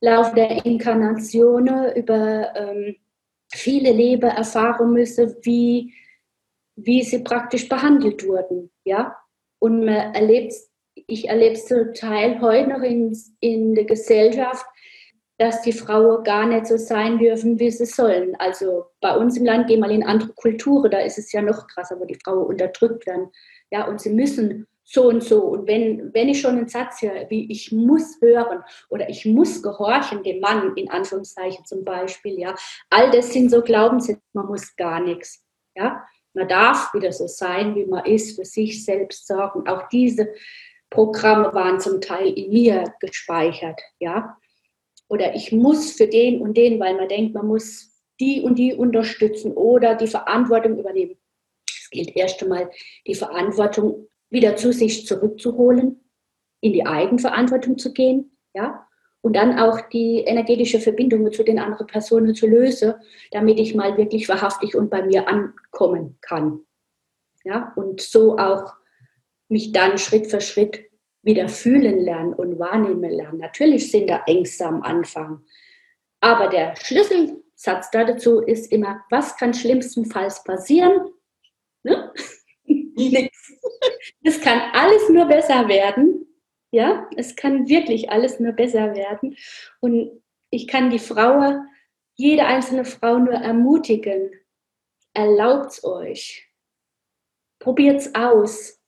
Lauf 0.00 0.34
der 0.34 0.64
Inkarnationen, 0.64 1.94
über 1.94 2.54
ähm, 2.56 2.96
viele 3.52 3.92
Leben 3.92 4.28
erfahren 4.28 4.92
müssen, 4.92 5.36
wie, 5.42 5.94
wie 6.76 7.02
sie 7.02 7.22
praktisch 7.22 7.68
behandelt 7.68 8.26
wurden. 8.26 8.70
Ja? 8.84 9.16
Und 9.58 9.84
man 9.84 10.14
erlebt 10.14 10.52
ich 11.06 11.28
erlebe 11.28 11.54
es 11.54 11.66
zum 11.66 11.94
Teil 11.94 12.40
heute 12.40 12.70
noch 12.70 12.82
in, 12.82 13.16
in 13.40 13.74
der 13.74 13.84
Gesellschaft, 13.84 14.64
dass 15.38 15.62
die 15.62 15.72
Frauen 15.72 16.22
gar 16.22 16.46
nicht 16.46 16.66
so 16.66 16.76
sein 16.76 17.18
dürfen, 17.18 17.58
wie 17.58 17.70
sie 17.70 17.86
sollen. 17.86 18.36
Also 18.36 18.84
bei 19.00 19.16
uns 19.16 19.36
im 19.36 19.44
Land 19.44 19.66
gehen 19.66 19.80
wir 19.80 19.90
in 19.90 20.04
andere 20.04 20.32
Kulturen, 20.34 20.90
da 20.90 20.98
ist 21.00 21.18
es 21.18 21.32
ja 21.32 21.42
noch 21.42 21.66
krasser, 21.66 21.98
wo 21.98 22.04
die 22.04 22.18
Frauen 22.22 22.46
unterdrückt 22.46 23.06
werden. 23.06 23.30
Ja, 23.70 23.88
und 23.88 24.00
sie 24.00 24.10
müssen 24.10 24.66
so 24.84 25.08
und 25.08 25.22
so. 25.22 25.42
Und 25.44 25.66
wenn, 25.66 26.12
wenn 26.12 26.28
ich 26.28 26.40
schon 26.40 26.56
einen 26.56 26.68
Satz 26.68 27.02
höre, 27.02 27.28
wie 27.30 27.50
ich 27.50 27.72
muss 27.72 28.20
hören 28.20 28.62
oder 28.88 29.08
ich 29.08 29.24
muss 29.24 29.62
gehorchen, 29.62 30.22
dem 30.22 30.40
Mann 30.40 30.76
in 30.76 30.90
Anführungszeichen 30.90 31.64
zum 31.64 31.84
Beispiel, 31.84 32.38
ja, 32.38 32.54
all 32.90 33.10
das 33.10 33.32
sind 33.32 33.50
so 33.50 33.62
Glaubenssätze, 33.62 34.20
man 34.32 34.46
muss 34.46 34.74
gar 34.76 35.00
nichts. 35.00 35.44
Ja, 35.74 36.04
man 36.34 36.48
darf 36.48 36.92
wieder 36.94 37.12
so 37.12 37.26
sein, 37.26 37.74
wie 37.74 37.86
man 37.86 38.04
ist, 38.04 38.36
für 38.36 38.44
sich 38.44 38.84
selbst 38.84 39.26
sorgen. 39.26 39.68
Auch 39.68 39.88
diese 39.88 40.28
Programme 40.90 41.54
waren 41.54 41.80
zum 41.80 42.00
Teil 42.00 42.28
in 42.32 42.50
mir 42.50 42.92
gespeichert, 43.00 43.80
ja. 43.98 44.36
Oder 45.08 45.34
ich 45.34 45.52
muss 45.52 45.92
für 45.92 46.06
den 46.06 46.40
und 46.40 46.56
den, 46.56 46.80
weil 46.80 46.96
man 46.96 47.08
denkt, 47.08 47.34
man 47.34 47.46
muss 47.46 47.92
die 48.20 48.40
und 48.40 48.56
die 48.56 48.74
unterstützen 48.74 49.52
oder 49.52 49.94
die 49.94 50.06
Verantwortung 50.06 50.78
übernehmen. 50.78 51.16
Es 51.68 51.90
gilt 51.90 52.16
erst 52.16 52.42
einmal, 52.42 52.70
die 53.06 53.14
Verantwortung 53.14 54.08
wieder 54.32 54.56
zu 54.56 54.72
sich 54.72 55.06
zurückzuholen, 55.06 56.00
in 56.60 56.72
die 56.72 56.86
Eigenverantwortung 56.86 57.78
zu 57.78 57.92
gehen, 57.92 58.36
ja. 58.54 58.86
und 59.20 59.36
dann 59.36 59.58
auch 59.58 59.80
die 59.88 60.20
energetische 60.20 60.80
Verbindung 60.80 61.30
zu 61.32 61.44
den 61.44 61.58
anderen 61.58 61.86
Personen 61.86 62.34
zu 62.34 62.46
lösen, 62.46 62.94
damit 63.30 63.60
ich 63.60 63.74
mal 63.74 63.96
wirklich 63.96 64.28
wahrhaftig 64.28 64.74
und 64.74 64.90
bei 64.90 65.02
mir 65.02 65.28
ankommen 65.28 66.16
kann. 66.20 66.60
Ja, 67.44 67.72
und 67.76 68.00
so 68.00 68.38
auch 68.38 68.72
mich 69.48 69.72
dann 69.72 69.98
Schritt 69.98 70.28
für 70.28 70.40
Schritt 70.40 70.84
wieder 71.22 71.48
fühlen 71.48 72.00
lernen 72.00 72.34
und 72.34 72.58
wahrnehmen 72.58 73.10
lernen. 73.10 73.38
Natürlich 73.38 73.90
sind 73.90 74.08
da 74.08 74.22
Ängste 74.26 74.66
am 74.66 74.82
Anfang, 74.82 75.44
aber 76.20 76.48
der 76.48 76.74
Schlüsselsatz 76.76 77.90
dazu 77.90 78.40
ist 78.40 78.72
immer, 78.72 79.02
was 79.10 79.36
kann 79.36 79.52
schlimmstenfalls 79.52 80.42
passieren? 80.44 81.10
Ne? 81.82 82.12
Nichts. 82.64 83.52
Es 84.22 84.40
kann 84.40 84.60
alles 84.72 85.08
nur 85.08 85.26
besser 85.26 85.68
werden. 85.68 86.26
Ja, 86.70 87.08
es 87.16 87.36
kann 87.36 87.68
wirklich 87.68 88.10
alles 88.10 88.40
nur 88.40 88.52
besser 88.52 88.94
werden. 88.94 89.36
Und 89.80 90.22
ich 90.50 90.66
kann 90.66 90.90
die 90.90 90.98
Frau, 90.98 91.60
jede 92.14 92.46
einzelne 92.46 92.84
Frau 92.84 93.18
nur 93.18 93.34
ermutigen. 93.34 94.30
Erlaubt 95.14 95.72
es 95.72 95.84
euch. 95.84 96.48
Probiert 97.58 98.00
es 98.00 98.14
aus. 98.14 98.80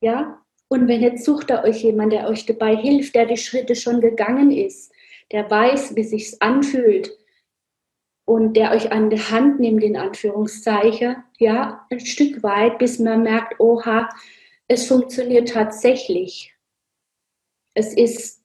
Ja, 0.00 0.44
und 0.68 0.86
wenn 0.86 1.00
jetzt 1.00 1.24
sucht 1.24 1.50
ihr 1.50 1.64
euch 1.64 1.82
jemand, 1.82 2.12
der 2.12 2.28
euch 2.28 2.44
dabei 2.44 2.76
hilft, 2.76 3.14
der 3.14 3.26
die 3.26 3.36
Schritte 3.36 3.74
schon 3.74 4.00
gegangen 4.00 4.50
ist, 4.50 4.92
der 5.32 5.50
weiß, 5.50 5.96
wie 5.96 6.04
sich's 6.04 6.40
anfühlt 6.40 7.17
und 8.28 8.52
der 8.58 8.72
euch 8.72 8.92
an 8.92 9.08
die 9.08 9.18
Hand 9.18 9.58
nimmt, 9.58 9.82
in 9.82 9.96
Anführungszeichen, 9.96 11.16
ja, 11.38 11.86
ein 11.88 12.00
Stück 12.00 12.42
weit, 12.42 12.76
bis 12.78 12.98
man 12.98 13.22
merkt, 13.22 13.58
oha, 13.58 14.10
es 14.66 14.86
funktioniert 14.86 15.48
tatsächlich. 15.48 16.54
Es 17.72 17.94
ist 17.94 18.42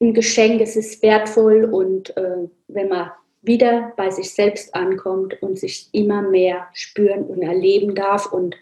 ein 0.00 0.14
Geschenk, 0.14 0.62
es 0.62 0.74
ist 0.74 1.02
wertvoll 1.02 1.66
und 1.66 2.16
äh, 2.16 2.48
wenn 2.68 2.88
man 2.88 3.10
wieder 3.42 3.92
bei 3.98 4.10
sich 4.10 4.32
selbst 4.32 4.74
ankommt 4.74 5.42
und 5.42 5.58
sich 5.58 5.90
immer 5.92 6.22
mehr 6.22 6.68
spüren 6.72 7.24
und 7.24 7.42
erleben 7.42 7.94
darf 7.94 8.32
und 8.32 8.56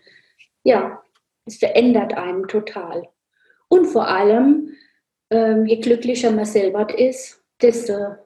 ja, 0.64 1.04
es 1.46 1.58
verändert 1.58 2.14
einen 2.14 2.48
total. 2.48 3.08
Und 3.68 3.86
vor 3.86 4.08
allem, 4.08 4.72
äh, 5.32 5.62
je 5.62 5.76
glücklicher 5.76 6.32
man 6.32 6.46
selber 6.46 6.98
ist, 6.98 7.40
desto 7.60 8.16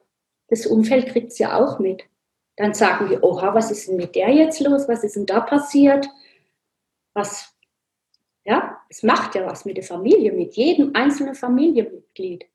das 0.47 0.65
Umfeld 0.65 1.07
kriegt 1.07 1.31
es 1.31 1.39
ja 1.39 1.57
auch 1.57 1.79
mit. 1.79 2.03
Dann 2.55 2.73
sagen 2.73 3.09
wir, 3.09 3.23
oha, 3.23 3.53
was 3.53 3.71
ist 3.71 3.87
denn 3.87 3.97
mit 3.97 4.15
der 4.15 4.29
jetzt 4.29 4.59
los? 4.61 4.87
Was 4.87 5.03
ist 5.03 5.15
denn 5.15 5.25
da 5.25 5.41
passiert? 5.41 6.09
Was 7.13 7.57
ja, 8.47 8.79
es 8.87 9.03
macht 9.03 9.35
ja 9.35 9.45
was 9.45 9.65
mit 9.65 9.75
der 9.75 9.83
Familie, 9.83 10.31
mit 10.31 10.55
jedem 10.55 10.95
einzelnen 10.95 11.35
Familienmitglied. 11.35 12.45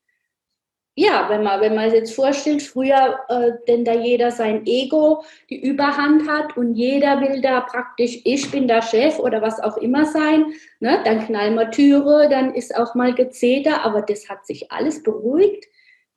Ja, 0.95 1.29
wenn 1.29 1.43
man, 1.43 1.61
wenn 1.61 1.75
man 1.75 1.89
sich 1.89 1.99
jetzt 1.99 2.15
vorstellt, 2.15 2.61
früher, 2.63 3.19
äh, 3.27 3.51
denn 3.67 3.85
da 3.85 3.93
jeder 3.93 4.31
sein 4.31 4.65
Ego 4.65 5.23
die 5.49 5.59
Überhand 5.59 6.27
hat 6.27 6.57
und 6.57 6.75
jeder 6.75 7.21
will 7.21 7.41
da 7.41 7.61
praktisch, 7.61 8.21
ich 8.25 8.49
bin 8.51 8.67
der 8.67 8.81
Chef 8.81 9.19
oder 9.19 9.41
was 9.41 9.59
auch 9.59 9.77
immer 9.77 10.05
sein, 10.05 10.53
ne? 10.79 10.99
dann 11.03 11.25
knallen 11.25 11.55
wir 11.55 11.69
Türe, 11.71 12.27
dann 12.29 12.53
ist 12.53 12.75
auch 12.75 12.95
mal 12.95 13.13
Gezeter, 13.13 13.83
aber 13.83 14.01
das 14.01 14.29
hat 14.29 14.45
sich 14.45 14.71
alles 14.71 15.01
beruhigt. 15.01 15.65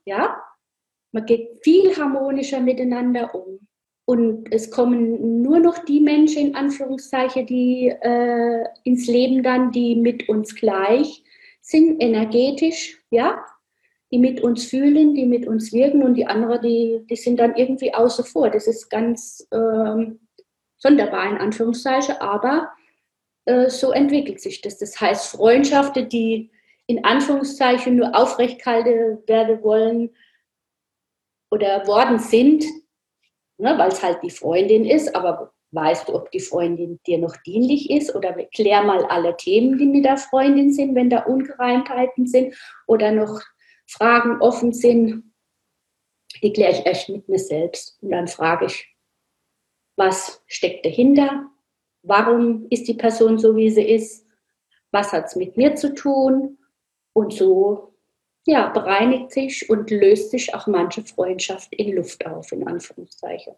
Ja, 0.07 0.43
man 1.17 1.25
geht 1.25 1.61
viel 1.63 1.97
harmonischer 1.97 2.61
miteinander 2.61 3.35
um. 3.35 3.67
Und 4.05 4.53
es 4.53 4.71
kommen 4.71 5.41
nur 5.41 5.61
noch 5.61 5.79
die 5.79 6.01
Menschen, 6.01 6.49
in 6.49 6.55
Anführungszeichen, 6.55 7.47
die 7.47 7.89
äh, 7.89 8.65
ins 8.85 9.07
Leben 9.07 9.43
dann, 9.43 9.73
die 9.73 9.97
mit 9.97 10.29
uns 10.29 10.55
gleich 10.55 11.25
sind, 11.63 12.03
energetisch, 12.03 13.03
ja, 13.09 13.43
die 14.13 14.19
mit 14.19 14.43
uns 14.43 14.67
fühlen, 14.67 15.15
die 15.15 15.25
mit 15.25 15.47
uns 15.47 15.73
wirken 15.73 16.03
und 16.03 16.15
die 16.15 16.27
anderen, 16.27 16.61
die, 16.61 17.01
die 17.09 17.17
sind 17.17 17.41
dann 17.41 17.57
irgendwie 17.57 17.95
außer 17.95 18.23
vor. 18.23 18.51
Das 18.51 18.67
ist 18.67 18.91
ganz 18.91 19.49
ähm, 19.53 20.21
sonderbar, 20.77 21.31
in 21.31 21.39
Anführungszeichen, 21.39 22.17
aber 22.19 22.69
äh, 23.47 23.71
so 23.71 23.91
entwickelt 23.91 24.43
sich 24.43 24.61
das. 24.61 24.77
Das 24.77 25.01
heißt, 25.01 25.31
Freundschaften, 25.31 26.11
die 26.11 26.51
in 26.87 27.07
Anführungszeichen 27.07 27.97
nur 27.97 28.15
aufrecht 28.15 28.63
gehalten 28.63 29.27
werden 29.27 29.63
wollen 29.63 30.11
oder 31.57 31.87
worden 31.87 32.19
sind, 32.19 32.65
ne, 33.57 33.79
weil 33.79 33.89
es 33.89 34.03
halt 34.03 34.23
die 34.23 34.31
Freundin 34.31 34.85
ist, 34.85 35.17
aber 35.17 35.55
weißt 35.71 36.09
du, 36.09 36.15
ob 36.15 36.31
die 36.31 36.41
Freundin 36.41 37.01
dir 37.07 37.19
noch 37.19 37.35
dienlich 37.39 37.91
ist 37.91 38.15
oder 38.15 38.33
klär 38.55 38.83
mal 38.83 39.05
alle 39.07 39.37
Themen, 39.37 39.79
die 39.79 39.87
mit 39.87 40.05
der 40.05 40.19
Freundin 40.19 40.73
sind, 40.73 40.95
wenn 40.95 41.11
da 41.11 41.25
Ungereimtheiten 41.25 42.27
sind 42.27 42.55
oder 42.87 43.11
noch 43.11 43.41
Fragen 43.87 44.41
offen 44.41 44.73
sind, 44.73 45.33
die 46.43 46.53
kläre 46.53 46.73
ich 46.73 46.85
erst 46.85 47.09
mit 47.09 47.27
mir 47.29 47.39
selbst 47.39 47.99
und 48.03 48.11
dann 48.11 48.29
frage 48.29 48.67
ich, 48.67 48.95
was 49.97 50.43
steckt 50.47 50.85
dahinter? 50.85 51.47
Warum 52.03 52.67
ist 52.69 52.87
die 52.87 52.95
Person 52.95 53.39
so, 53.39 53.57
wie 53.57 53.71
sie 53.71 53.83
ist? 53.83 54.27
Was 54.93 55.13
hat 55.13 55.27
es 55.27 55.37
mit 55.37 55.57
mir 55.57 55.75
zu 55.75 55.95
tun? 55.95 56.59
Und 57.15 57.33
so 57.33 57.86
ja, 58.47 58.69
bereinigt 58.69 59.33
sich 59.33 59.69
und 59.69 59.91
löst 59.91 60.31
sich 60.31 60.55
auch 60.55 60.67
manche 60.69 61.05
Freundschaft 61.05 61.75
in 61.75 61.97
Luft 61.97 62.25
auf, 62.25 62.53
in 62.53 62.67
Anführungszeichen. 62.67 63.55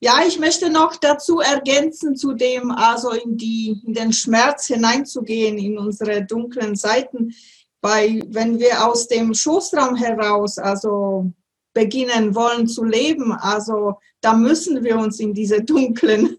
Ja, 0.00 0.20
ich 0.26 0.38
möchte 0.38 0.70
noch 0.70 0.96
dazu 0.96 1.40
ergänzen, 1.40 2.14
zu 2.14 2.34
dem, 2.34 2.70
also 2.70 3.10
in, 3.10 3.38
die, 3.38 3.80
in 3.86 3.94
den 3.94 4.12
Schmerz 4.12 4.66
hineinzugehen, 4.66 5.56
in 5.58 5.78
unsere 5.78 6.24
dunklen 6.24 6.76
Seiten. 6.76 7.34
Weil, 7.80 8.22
wenn 8.28 8.60
wir 8.60 8.86
aus 8.86 9.08
dem 9.08 9.32
Schoßraum 9.32 9.96
heraus, 9.96 10.58
also 10.58 11.32
beginnen 11.72 12.34
wollen 12.34 12.68
zu 12.68 12.84
leben, 12.84 13.32
also 13.32 13.94
da 14.20 14.34
müssen 14.34 14.84
wir 14.84 14.98
uns 14.98 15.18
in 15.20 15.32
diese 15.32 15.62
dunklen 15.62 16.36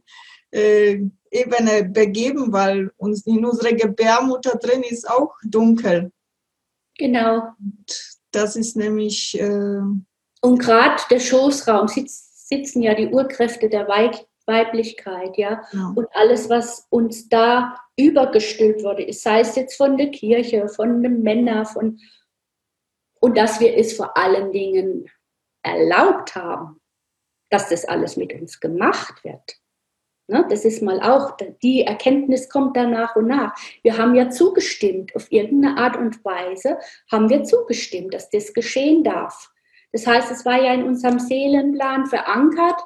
äh, 0.51 0.99
Ebene 1.31 1.85
begeben, 1.85 2.53
weil 2.53 2.91
uns 2.97 3.25
in 3.25 3.43
unserer 3.43 3.73
Gebärmutter 3.73 4.57
drin 4.59 4.83
ist 4.83 5.09
auch 5.09 5.33
dunkel. 5.43 6.11
Genau. 6.97 7.53
Das 8.31 8.55
ist 8.55 8.75
nämlich. 8.75 9.39
Äh 9.39 9.81
und 10.41 10.59
gerade 10.59 11.01
der 11.09 11.19
Schoßraum 11.19 11.87
sitz, 11.87 12.47
sitzen 12.47 12.81
ja 12.81 12.93
die 12.93 13.07
Urkräfte 13.07 13.69
der 13.69 13.87
Weib 13.87 14.15
Weiblichkeit, 14.45 15.37
ja? 15.37 15.63
ja. 15.71 15.93
Und 15.95 16.07
alles, 16.13 16.49
was 16.49 16.85
uns 16.89 17.29
da 17.29 17.77
übergestülpt 17.97 18.83
wurde, 18.83 19.11
sei 19.13 19.39
es 19.39 19.55
jetzt 19.55 19.77
von 19.77 19.97
der 19.97 20.11
Kirche, 20.11 20.67
von 20.67 21.01
den 21.01 21.21
Männern, 21.21 21.65
von 21.65 21.99
und 23.21 23.37
dass 23.37 23.61
wir 23.61 23.77
es 23.77 23.93
vor 23.95 24.17
allen 24.17 24.51
Dingen 24.51 25.09
erlaubt 25.63 26.35
haben, 26.35 26.81
dass 27.49 27.69
das 27.69 27.85
alles 27.85 28.17
mit 28.17 28.33
uns 28.33 28.59
gemacht 28.59 29.23
wird. 29.23 29.62
Ne, 30.27 30.45
das 30.49 30.63
ist 30.63 30.81
mal 30.81 31.01
auch, 31.01 31.35
die 31.61 31.81
Erkenntnis 31.81 32.47
kommt 32.47 32.77
dann 32.77 32.91
nach 32.91 33.17
und 33.17 33.27
nach. 33.27 33.53
Wir 33.81 33.97
haben 33.97 34.15
ja 34.15 34.29
zugestimmt, 34.29 35.13
auf 35.15 35.29
irgendeine 35.29 35.77
Art 35.77 35.97
und 35.97 36.23
Weise 36.23 36.77
haben 37.11 37.29
wir 37.29 37.43
zugestimmt, 37.43 38.13
dass 38.13 38.29
das 38.29 38.53
geschehen 38.53 39.03
darf. 39.03 39.51
Das 39.91 40.07
heißt, 40.07 40.31
es 40.31 40.45
war 40.45 40.61
ja 40.61 40.73
in 40.73 40.83
unserem 40.83 41.19
Seelenplan 41.19 42.05
verankert 42.05 42.79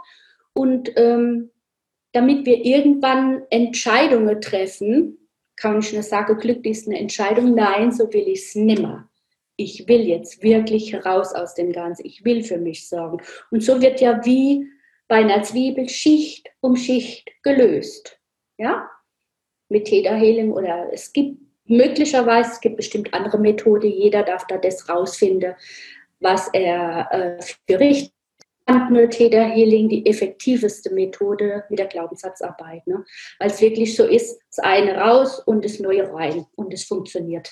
und 0.54 0.92
ähm, 0.96 1.52
damit 2.12 2.48
wir 2.48 2.66
irgendwann 2.66 3.44
Entscheidungen 3.52 4.42
treffen, 4.42 5.20
kann 5.56 5.80
ich 5.80 5.94
nur 5.94 6.04
sagen, 6.04 6.38
Glück 6.38 6.66
ist 6.66 6.88
eine 6.88 7.00
Entscheidung, 7.00 7.54
nein, 7.54 7.92
so 7.92 8.12
will 8.12 8.28
ich 8.28 8.40
es 8.40 8.56
nimmer. 8.56 9.10
Ich 9.56 9.88
will 9.88 10.02
jetzt 10.02 10.42
wirklich 10.42 10.94
raus 11.06 11.34
aus 11.34 11.54
dem 11.54 11.72
Ganzen. 11.72 12.06
Ich 12.06 12.26
will 12.26 12.44
für 12.44 12.58
mich 12.58 12.88
sorgen. 12.90 13.22
Und 13.52 13.64
so 13.64 13.82
wird 13.82 14.02
ja 14.02 14.24
wie 14.26 14.68
bei 15.08 15.18
einer 15.18 15.44
Zwiebel 15.44 15.90
Schicht 15.90 16.50
um 16.62 16.76
Schicht 16.76 17.30
gelöst. 17.44 18.20
Ja? 18.58 18.90
Mit 19.70 19.86
Theta 19.86 20.14
Healing 20.14 20.52
oder 20.52 20.90
es 20.92 21.12
gibt 21.12 21.40
möglicherweise, 21.66 22.52
es 22.52 22.60
gibt 22.62 22.78
bestimmt 22.78 23.14
andere 23.14 23.38
Methoden, 23.38 23.92
jeder 23.92 24.24
darf 24.24 24.48
da 24.48 24.58
das 24.58 24.88
rausfinden, 24.88 25.56
was 26.20 26.48
er 26.54 27.08
äh, 27.12 27.44
für 27.68 27.80
richtig 27.80 28.14
nur 28.90 29.10
Theta 29.10 29.44
Healing 29.44 29.88
die 29.88 30.06
effektivste 30.06 30.94
Methode 30.94 31.64
mit 31.70 31.80
der 31.80 31.88
Glaubenssatzarbeit. 31.88 32.86
Ne? 32.86 33.04
Weil 33.40 33.50
es 33.50 33.62
wirklich 33.62 33.96
so 33.96 34.06
ist, 34.06 34.40
das 34.50 34.60
eine 34.60 34.98
raus 34.98 35.40
und 35.40 35.64
das 35.64 35.80
neue 35.80 36.12
rein 36.14 36.46
und 36.56 36.74
es 36.74 36.84
funktioniert 36.84 37.50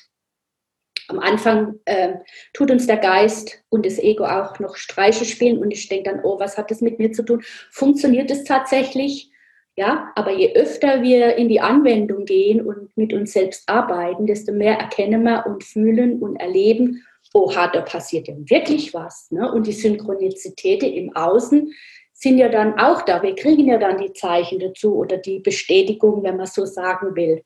am 1.08 1.20
Anfang 1.20 1.80
äh, 1.86 2.16
tut 2.54 2.72
uns 2.72 2.88
der 2.88 2.98
Geist 2.98 3.64
und 3.70 3.86
das 3.86 4.00
Ego 4.00 4.26
auch 4.26 4.60
noch 4.60 4.76
Streiche 4.76 5.26
spielen 5.26 5.60
und 5.60 5.72
ich 5.72 5.88
denke 5.88 6.12
dann, 6.12 6.22
oh, 6.24 6.40
was 6.40 6.58
hat 6.58 6.72
das 6.72 6.82
mit 6.82 7.00
mir 7.00 7.12
zu 7.12 7.24
tun? 7.24 7.44
Funktioniert 7.72 8.32
es 8.32 8.44
tatsächlich? 8.44 9.32
Ja, 9.78 10.12
aber 10.16 10.32
je 10.32 10.56
öfter 10.56 11.02
wir 11.02 11.36
in 11.36 11.50
die 11.50 11.60
Anwendung 11.60 12.24
gehen 12.24 12.66
und 12.66 12.96
mit 12.96 13.12
uns 13.12 13.34
selbst 13.34 13.68
arbeiten, 13.68 14.26
desto 14.26 14.54
mehr 14.54 14.80
erkennen 14.80 15.24
wir 15.24 15.46
und 15.46 15.66
fühlen 15.66 16.22
und 16.22 16.38
erleben, 16.38 17.04
oha, 17.34 17.68
da 17.68 17.82
passiert 17.82 18.30
ja 18.30 18.36
wirklich 18.38 18.94
was. 18.94 19.30
Ne? 19.32 19.52
Und 19.52 19.68
die 19.68 19.74
Synchronizitäten 19.74 20.94
im 20.94 21.14
Außen 21.14 21.74
sind 22.14 22.38
ja 22.38 22.48
dann 22.48 22.80
auch 22.80 23.02
da. 23.02 23.22
Wir 23.22 23.36
kriegen 23.36 23.68
ja 23.68 23.78
dann 23.78 23.98
die 23.98 24.14
Zeichen 24.14 24.60
dazu 24.60 24.96
oder 24.96 25.18
die 25.18 25.40
Bestätigung, 25.40 26.24
wenn 26.24 26.38
man 26.38 26.48
so 26.48 26.66
sagen 26.66 27.14
will. 27.18 27.44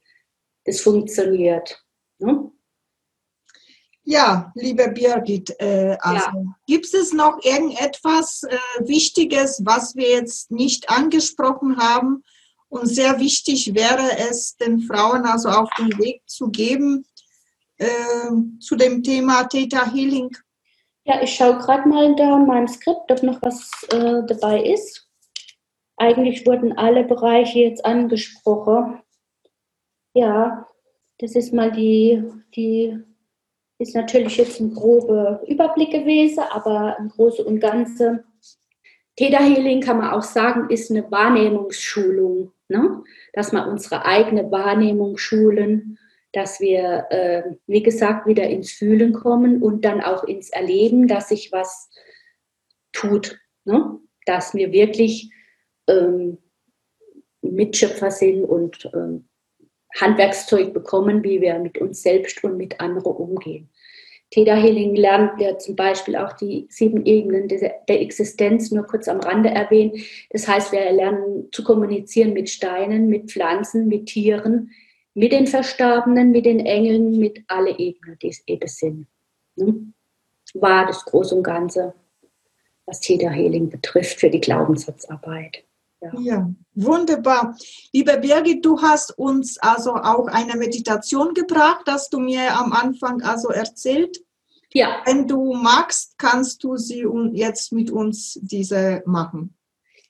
Das 0.66 0.82
funktioniert. 0.82 1.84
Ne? 2.20 2.52
Ja, 4.10 4.52
liebe 4.56 4.90
Birgit, 4.90 5.56
äh, 5.60 5.96
also 6.00 6.26
ja. 6.26 6.44
gibt 6.66 6.92
es 6.92 7.14
noch 7.14 7.38
irgendetwas 7.44 8.42
äh, 8.42 8.58
Wichtiges, 8.80 9.62
was 9.64 9.96
wir 9.96 10.10
jetzt 10.10 10.50
nicht 10.50 10.90
angesprochen 10.90 11.78
haben? 11.78 12.24
Und 12.70 12.88
sehr 12.88 13.20
wichtig 13.20 13.76
wäre 13.76 14.18
es, 14.18 14.58
den 14.58 14.80
Frauen 14.80 15.28
also 15.28 15.50
auf 15.50 15.70
den 15.78 15.96
Weg 16.00 16.24
zu 16.26 16.50
geben 16.50 17.06
äh, 17.78 17.86
zu 18.60 18.76
dem 18.76 19.04
Thema 19.04 19.44
Theta 19.44 19.86
Healing. 19.94 20.36
Ja, 21.04 21.22
ich 21.22 21.36
schaue 21.36 21.60
gerade 21.60 21.88
mal 21.88 22.16
da 22.16 22.36
in 22.36 22.48
meinem 22.48 22.68
Skript, 22.68 23.12
ob 23.12 23.22
noch 23.22 23.40
was 23.44 23.70
äh, 23.92 24.24
dabei 24.26 24.64
ist. 24.64 25.08
Eigentlich 25.98 26.48
wurden 26.48 26.76
alle 26.76 27.04
Bereiche 27.04 27.60
jetzt 27.60 27.86
angesprochen. 27.86 29.04
Ja, 30.16 30.66
das 31.20 31.36
ist 31.36 31.54
mal 31.54 31.72
die, 31.72 32.24
die 32.56 33.04
ist 33.80 33.96
natürlich 33.96 34.38
jetzt 34.38 34.60
ein 34.60 34.74
grober 34.74 35.42
Überblick 35.48 35.92
gewesen, 35.92 36.44
aber 36.52 36.98
im 37.00 37.10
Großen 37.10 37.46
und 37.46 37.60
Ganzen. 37.60 38.24
Theta 39.16 39.40
Healing 39.40 39.82
kann 39.82 39.98
man 39.98 40.12
auch 40.12 40.22
sagen, 40.22 40.70
ist 40.70 40.92
eine 40.92 41.10
Wahrnehmungsschulung, 41.10 42.52
ne? 42.68 43.04
dass 43.34 43.52
wir 43.54 43.66
unsere 43.68 44.06
eigene 44.06 44.52
Wahrnehmung 44.52 45.18
schulen, 45.18 45.98
dass 46.34 46.60
wir, 46.60 47.08
äh, 47.10 47.44
wie 47.68 47.82
gesagt, 47.82 48.28
wieder 48.28 48.48
ins 48.48 48.72
Fühlen 48.72 49.14
kommen 49.14 49.64
und 49.64 49.86
dann 49.86 50.02
auch 50.02 50.26
ins 50.26 50.50
Erleben, 50.50 51.08
dass 51.08 51.30
sich 51.30 51.52
was 51.52 51.90
tut, 52.92 53.40
ne? 53.64 53.98
dass 54.26 54.54
wir 54.54 54.74
wirklich 54.74 55.32
ähm, 55.88 56.38
Mitschöpfer 57.42 58.12
sind 58.12 58.44
und 58.44 58.90
ähm, 58.94 59.29
Handwerkszeug 60.00 60.74
bekommen, 60.74 61.24
wie 61.24 61.42
wir 61.42 61.58
mit 61.60 61.78
uns 61.78 62.02
selbst 62.02 62.44
und 62.44 62.58
mit 62.58 62.80
anderen 62.80 63.14
umgehen. 63.14 63.70
Theta 64.32 64.56
Healing 64.56 64.96
lernt 64.96 65.40
wir 65.40 65.58
zum 65.58 65.76
Beispiel 65.76 66.16
auch 66.16 66.34
die 66.34 66.68
sieben 66.70 67.06
Ebenen 67.06 67.48
der 67.48 68.02
Existenz 68.02 68.70
nur 68.70 68.86
kurz 68.86 69.08
am 69.08 69.20
Rande 69.20 69.50
erwähnen. 69.50 69.94
Das 70.30 70.48
heißt, 70.48 70.72
wir 70.72 70.92
lernen 70.92 71.50
zu 71.52 71.64
kommunizieren 71.64 72.34
mit 72.34 72.50
Steinen, 72.50 73.08
mit 73.08 73.32
Pflanzen, 73.32 73.88
mit 73.88 74.06
Tieren, 74.06 74.72
mit 75.16 75.32
den 75.32 75.48
Verstorbenen, 75.48 76.32
mit 76.32 76.46
den 76.46 76.60
Engeln, 76.60 77.18
mit 77.18 77.44
alle 77.48 77.78
Ebenen, 77.80 78.20
die 78.20 78.30
es 78.30 78.44
eben 78.46 78.68
sind. 78.68 79.08
Hm? 79.58 79.94
War 80.54 80.86
das 80.86 81.06
Große 81.06 81.34
und 81.34 81.44
Ganze, 81.44 81.96
was 82.86 83.00
Theta 83.00 83.30
Healing 83.30 83.70
betrifft 83.70 84.20
für 84.20 84.30
die 84.30 84.42
Glaubenssatzarbeit. 84.42 85.64
Ja. 86.02 86.12
ja. 86.20 86.50
wunderbar. 86.76 87.58
Liebe 87.92 88.18
Birgit, 88.18 88.64
du 88.64 88.82
hast 88.82 89.18
uns 89.18 89.58
also 89.58 89.96
auch 89.96 90.28
eine 90.28 90.56
Meditation 90.56 91.34
gebracht, 91.34 91.82
das 91.86 92.10
du 92.10 92.20
mir 92.20 92.58
am 92.58 92.72
Anfang 92.72 93.22
also 93.22 93.50
erzählt. 93.50 94.18
Ja. 94.72 95.02
Wenn 95.06 95.28
du 95.28 95.54
magst, 95.54 96.18
kannst 96.18 96.64
du 96.64 96.78
sie 96.78 97.06
jetzt 97.34 97.74
mit 97.74 97.92
uns 97.92 98.40
diese 98.42 99.02
machen. 99.06 99.56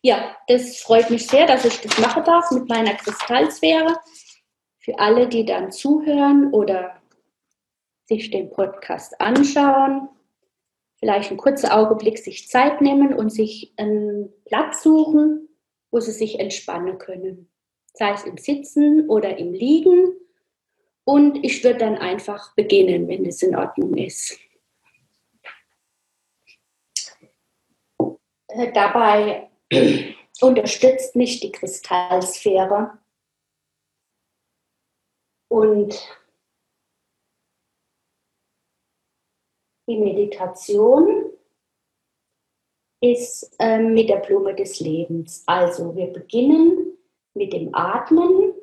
Ja, 0.02 0.36
das 0.48 0.78
freut 0.78 1.10
mich 1.10 1.28
sehr, 1.28 1.46
dass 1.46 1.66
ich 1.66 1.82
das 1.82 1.98
machen 2.00 2.24
darf 2.24 2.52
mit 2.52 2.70
meiner 2.70 2.94
Kristallsphäre. 2.94 3.98
Für 4.80 4.98
alle, 5.00 5.28
die 5.28 5.46
dann 5.46 5.72
zuhören 5.72 6.54
oder 6.54 7.02
sich 8.06 8.32
den 8.32 8.50
Podcast 8.50 9.20
anschauen, 9.20 10.10
vielleicht 11.00 11.30
einen 11.30 11.38
kurzen 11.38 11.70
Augenblick 11.70 12.18
sich 12.18 12.48
Zeit 12.48 12.82
nehmen 12.82 13.14
und 13.14 13.30
sich 13.30 13.74
einen 13.78 14.32
Platz 14.46 14.84
suchen, 14.84 15.49
wo 15.92 16.00
sie 16.00 16.12
sich 16.12 16.40
entspannen 16.40 16.98
können. 16.98 17.50
Sei 17.94 18.12
es 18.12 18.24
im 18.24 18.38
Sitzen 18.38 19.10
oder 19.10 19.38
im 19.38 19.54
Liegen. 19.54 20.14
Und 21.04 21.44
ich 21.44 21.64
würde 21.64 21.80
dann 21.80 21.98
einfach 21.98 22.54
beginnen, 22.56 23.08
wenn 23.08 23.26
es 23.26 23.42
in 23.42 23.56
Ordnung 23.56 23.96
ist. 23.98 24.38
Dabei 28.74 29.50
unterstützt 30.42 31.16
mich 31.16 31.40
die 31.40 31.52
Kristallsphäre 31.52 33.00
und 35.50 36.20
die 39.88 39.98
Meditation 39.98 41.29
ist 43.02 43.56
äh, 43.60 43.80
mit 43.80 44.10
der 44.10 44.18
Blume 44.18 44.56
des 44.56 44.80
Lebens. 44.80 45.44
Also 45.46 45.96
wir 45.96 46.08
beginnen 46.08 46.98
mit 47.34 47.54
dem 47.54 47.74
Atmen 47.74 48.54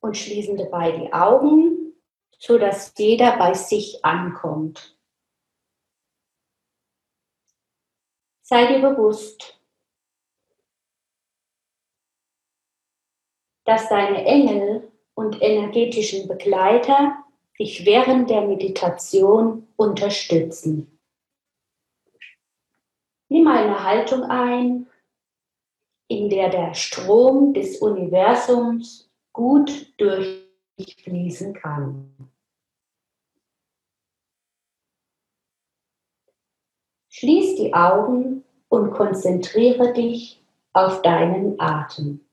und 0.00 0.16
schließen 0.16 0.56
dabei 0.56 0.92
die 0.92 1.12
Augen, 1.12 1.94
sodass 2.38 2.94
jeder 2.96 3.36
bei 3.36 3.54
sich 3.54 4.04
ankommt. 4.04 4.96
Sei 8.42 8.66
dir 8.66 8.80
bewusst, 8.80 9.60
dass 13.64 13.88
deine 13.88 14.24
Engel 14.24 14.90
und 15.14 15.42
energetischen 15.42 16.26
Begleiter 16.28 17.22
dich 17.58 17.84
während 17.84 18.30
der 18.30 18.42
Meditation 18.42 19.68
unterstützen. 19.76 20.97
Nimm 23.28 23.46
eine 23.46 23.82
Haltung 23.82 24.22
ein, 24.24 24.86
in 26.08 26.30
der 26.30 26.48
der 26.48 26.74
Strom 26.74 27.52
des 27.52 27.78
Universums 27.78 29.10
gut 29.32 29.92
durchfließen 29.98 31.52
kann. 31.54 32.14
Schließ 37.10 37.56
die 37.56 37.74
Augen 37.74 38.44
und 38.68 38.92
konzentriere 38.92 39.92
dich 39.92 40.42
auf 40.72 41.02
deinen 41.02 41.60
Atem. 41.60 42.27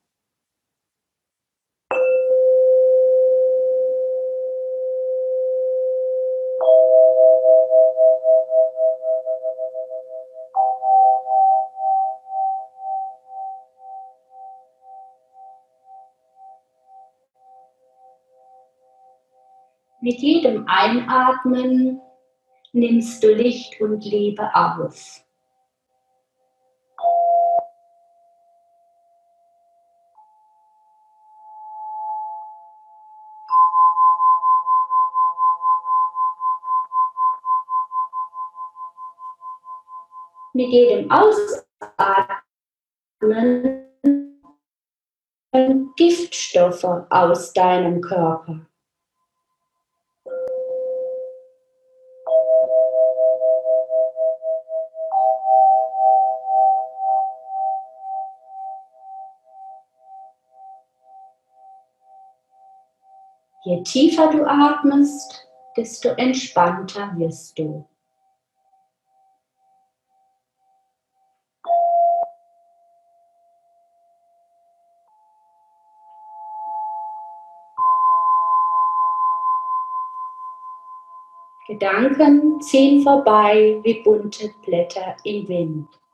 Mit 20.06 20.20
jedem 20.20 20.68
Einatmen 20.68 22.00
nimmst 22.74 23.24
du 23.24 23.34
Licht 23.34 23.82
und 23.82 24.06
Liebe 24.06 24.48
auf. 24.54 25.26
Mit 40.54 40.70
jedem 40.70 41.10
Ausatmen 41.10 41.66
Giftstoffe 45.96 46.84
aus 47.10 47.52
deinem 47.54 48.02
Körper. 48.02 48.68
Je 63.68 63.82
tiefer 63.82 64.30
du 64.30 64.46
atmest, 64.46 65.48
desto 65.76 66.10
entspannter 66.10 67.12
wirst 67.18 67.58
du. 67.58 67.84
Gedanken 81.68 82.62
ziehen 82.62 83.02
vorbei 83.02 83.80
wie 83.82 84.04
bunte 84.04 84.54
Blätter 84.64 85.16
im 85.24 85.48
Wind. 85.48 86.05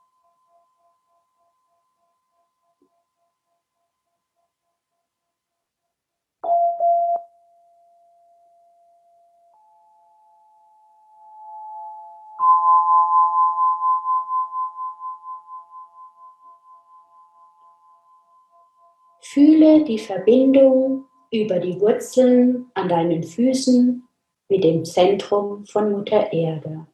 Die 19.86 19.98
Verbindung 19.98 21.06
über 21.32 21.58
die 21.58 21.80
Wurzeln 21.80 22.70
an 22.74 22.88
deinen 22.88 23.24
Füßen 23.24 24.06
mit 24.48 24.62
dem 24.62 24.84
Zentrum 24.84 25.66
von 25.66 25.90
Mutter 25.90 26.32
Erde. 26.32 26.86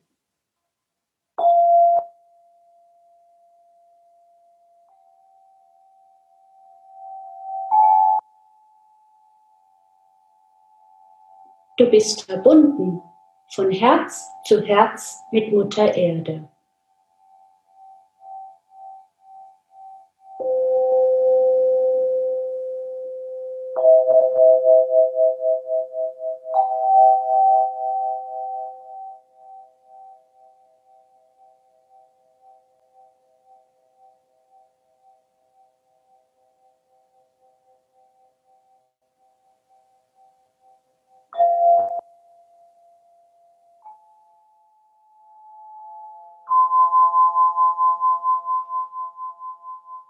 Du 11.77 11.91
bist 11.91 12.23
verbunden 12.23 13.03
von 13.51 13.71
Herz 13.71 14.27
zu 14.45 14.63
Herz 14.63 15.23
mit 15.31 15.53
Mutter 15.53 15.95
Erde. 15.95 16.49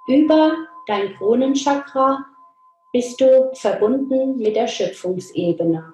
Über 0.08 0.56
dein 0.86 1.14
Kronenchakra 1.16 2.24
bist 2.94 3.20
du 3.20 3.52
verbunden 3.52 4.38
mit 4.38 4.56
der 4.56 4.66
Schöpfungsebene. 4.66 5.92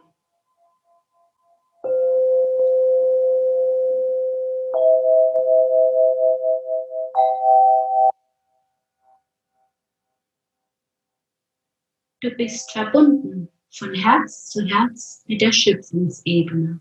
Du 12.20 12.30
bist 12.36 12.70
verbunden 12.70 13.48
von 13.72 13.92
Herz 13.94 14.46
zu 14.46 14.64
Herz 14.64 15.24
mit 15.26 15.40
der 15.40 15.50
Schöpfungsebene. 15.50 16.80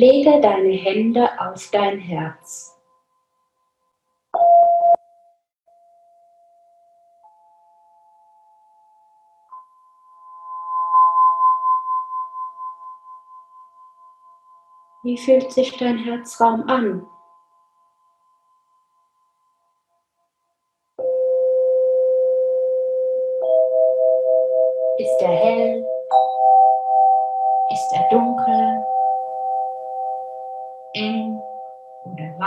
Lege 0.00 0.40
deine 0.40 0.72
Hände 0.72 1.28
auf 1.38 1.70
dein 1.72 1.98
Herz. 1.98 2.74
Wie 15.02 15.18
fühlt 15.18 15.52
sich 15.52 15.76
dein 15.76 15.98
Herzraum 15.98 16.66
an? 16.66 17.06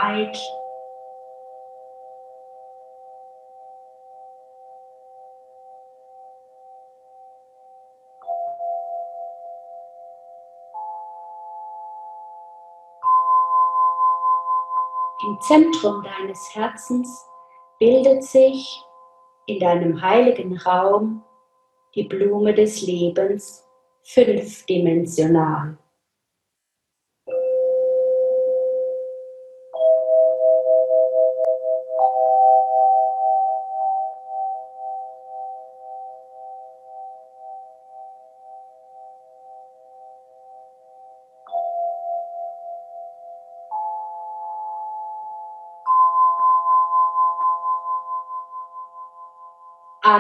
Weit. 0.04 0.38
Im 15.26 15.40
Zentrum 15.40 16.04
deines 16.04 16.54
Herzens 16.54 17.26
bildet 17.80 18.24
sich 18.24 18.84
in 19.46 19.60
deinem 19.60 20.02
heiligen 20.02 20.58
Raum 20.58 21.24
die 21.96 22.04
Blume 22.04 22.54
des 22.54 22.82
Lebens 22.82 23.66
fünfdimensional. 24.04 25.78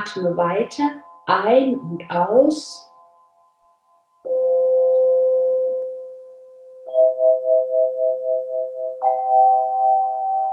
Atme 0.03 0.35
weiter 0.35 0.89
ein 1.27 1.77
und 1.79 2.09
aus. 2.09 2.89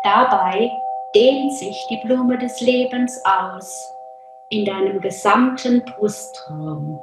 Dabei 0.05 0.71
dehnt 1.15 1.53
sich 1.55 1.87
die 1.91 2.01
Blume 2.07 2.39
des 2.39 2.61
Lebens 2.61 3.21
aus 3.25 3.93
in 4.51 4.65
deinem 4.65 5.01
gesamten 5.01 5.85
Brustraum. 5.85 7.03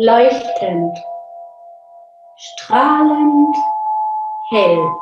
Leuchtend, 0.00 0.98
strahlend, 2.36 3.56
hell. 4.48 4.96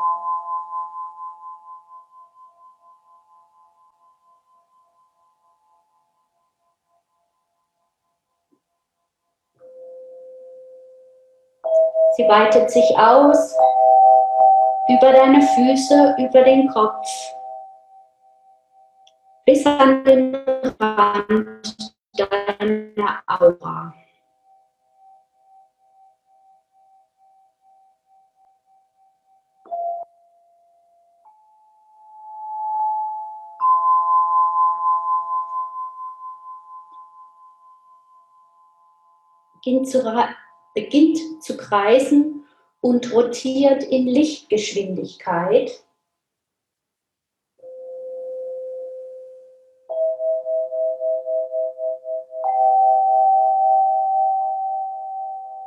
Sie 12.17 12.27
weitet 12.27 12.69
sich 12.69 12.97
aus 12.97 13.55
über 14.89 15.13
deine 15.13 15.41
Füße, 15.41 16.15
über 16.17 16.43
den 16.43 16.67
Kopf, 16.67 17.07
bis 19.45 19.65
an 19.65 20.03
den 20.03 20.35
Rand 20.77 21.93
deiner 22.17 23.23
Aura. 23.27 23.93
Beginnt 39.59 39.89
zu, 39.89 40.03
beginnt 40.73 41.19
zu 41.41 41.57
kreisen 41.57 42.45
und 42.81 43.11
rotiert 43.13 43.83
in 43.83 44.07
Lichtgeschwindigkeit. 44.07 45.83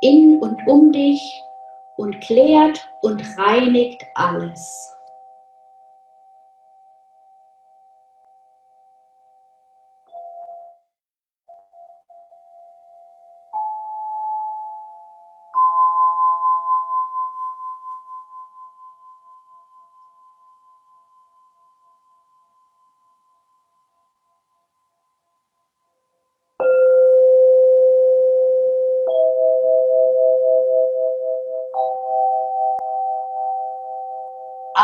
in 0.01 0.37
und 0.39 0.67
um 0.67 0.91
dich 0.91 1.21
und 1.95 2.19
klärt 2.19 2.89
und 3.01 3.23
reinigt 3.37 4.03
alles. 4.15 4.93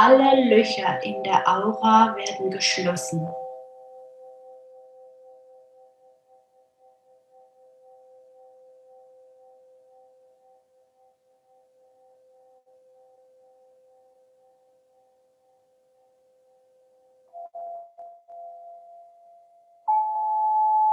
Alle 0.01 0.45
Löcher 0.45 1.03
in 1.03 1.21
der 1.23 1.45
Aura 1.45 2.15
werden 2.15 2.51
geschlossen. 2.51 3.27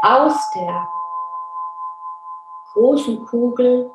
Aus 0.02 0.50
der 0.50 0.88
großen 2.72 3.24
Kugel 3.26 3.88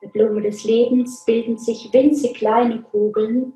der 0.00 0.08
Blume 0.08 0.40
des 0.40 0.64
Lebens 0.64 1.26
bilden 1.26 1.58
sich 1.58 1.92
winzig 1.92 2.36
kleine 2.36 2.80
Kugeln, 2.84 3.52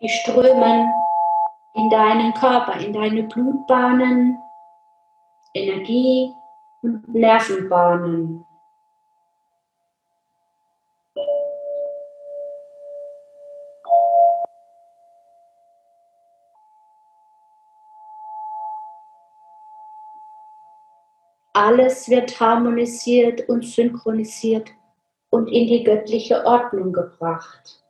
die 0.00 0.08
strömen 0.08 0.92
in 1.74 1.90
deinen 1.90 2.32
Körper, 2.34 2.78
in 2.80 2.92
deine 2.92 3.24
Blutbahnen, 3.24 4.38
Energie 5.54 6.32
und 6.82 7.06
Nervenbahnen. 7.08 8.44
Alles 21.52 22.08
wird 22.08 22.40
harmonisiert 22.40 23.46
und 23.48 23.64
synchronisiert 23.66 24.70
und 25.28 25.48
in 25.48 25.66
die 25.66 25.84
göttliche 25.84 26.46
Ordnung 26.46 26.92
gebracht. 26.92 27.84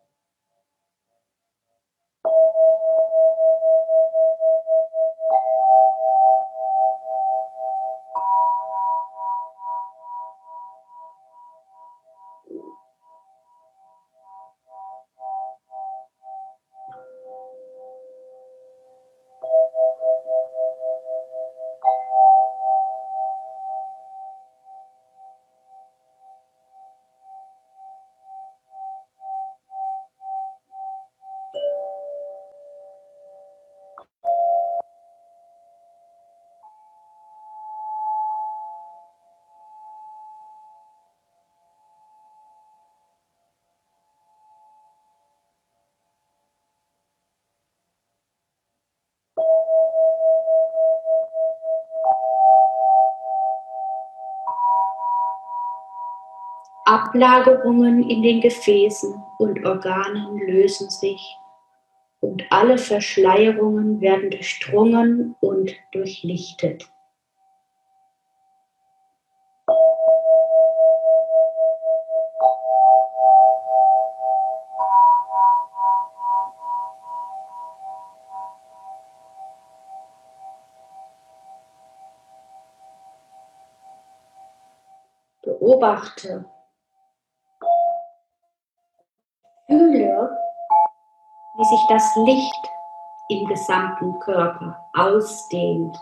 Ablagerungen 56.91 58.03
in 58.11 58.21
den 58.21 58.41
Gefäßen 58.41 59.15
und 59.39 59.65
Organen 59.65 60.39
lösen 60.39 60.91
sich 60.91 61.37
und 62.19 62.43
alle 62.51 62.79
Verschleierungen 62.79 64.01
werden 64.01 64.31
durchdrungen 64.31 65.37
und 65.41 65.73
durchlichtet. 65.93 66.91
Beobachte, 85.43 86.47
sich 91.71 91.87
das 91.89 92.17
Licht 92.17 92.71
im 93.29 93.47
gesamten 93.47 94.19
Körper 94.19 94.89
ausdehnt. 94.93 95.97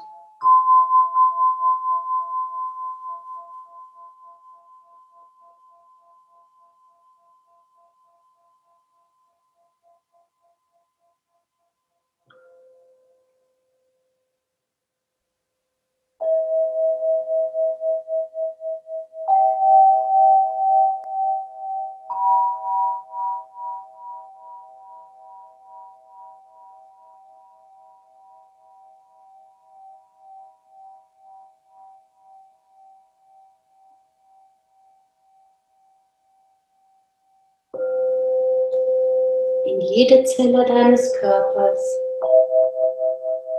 Jede 40.08 40.24
Zelle 40.24 40.64
deines 40.64 41.12
Körpers, 41.20 41.78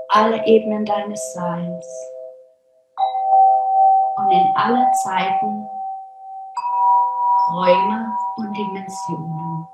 alle 0.09 0.45
Ebenen 0.45 0.83
deines 0.85 1.33
Seins 1.33 1.85
und 4.17 4.31
in 4.31 4.45
alle 4.55 4.91
Zeiten, 5.03 5.67
Räume 7.53 8.11
und 8.37 8.57
Dimensionen. 8.57 9.67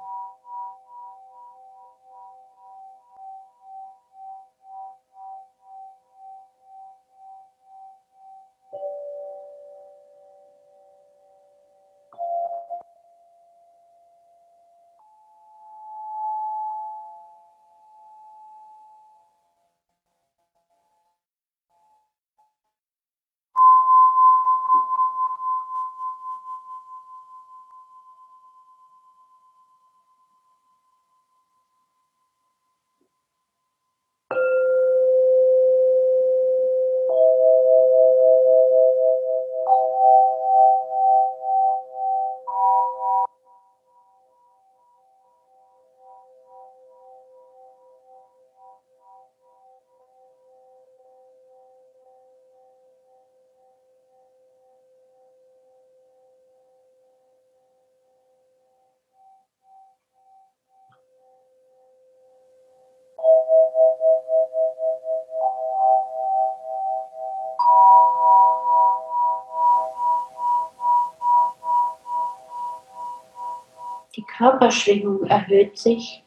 Körperschwingung 74.37 75.23
erhöht 75.25 75.77
sich. 75.77 76.23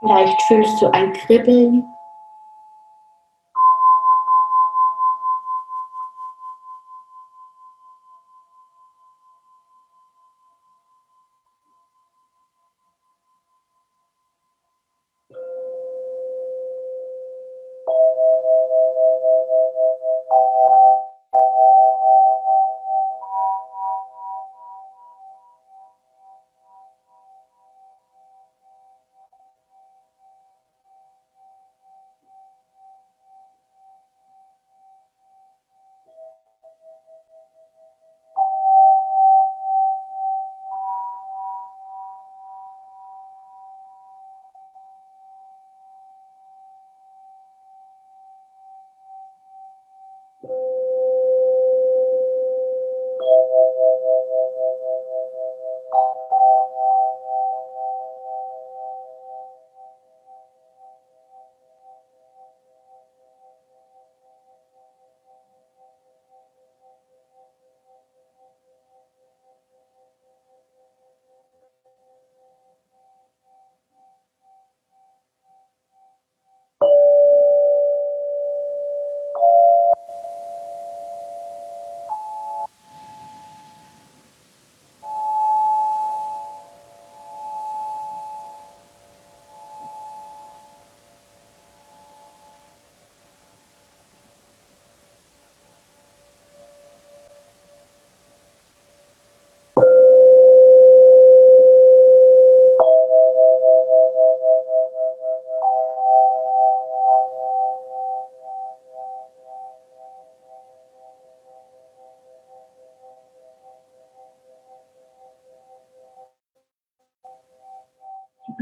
Vielleicht 0.00 0.42
fühlst 0.42 0.80
du 0.80 0.86
ein 0.92 1.12
Kribbeln 1.12 1.84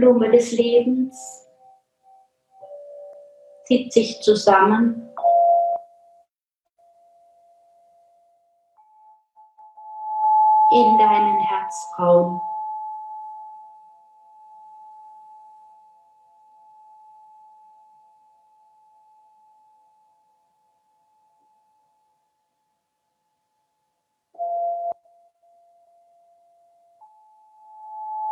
Blume 0.05 0.31
des 0.31 0.53
Lebens 0.53 1.17
zieht 3.65 3.91
sich 3.91 4.21
zusammen. 4.21 5.04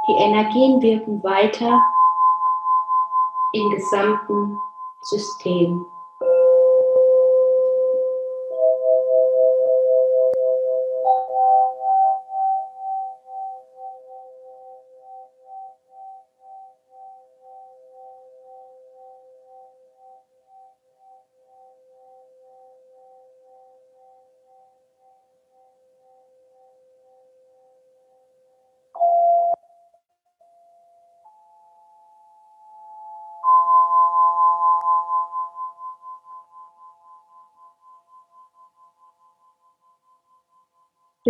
Die 0.08 0.14
Energien 0.14 0.82
wirken 0.82 1.22
weiter 1.22 1.80
im 3.52 3.70
gesamten 3.70 4.58
System. 5.00 5.86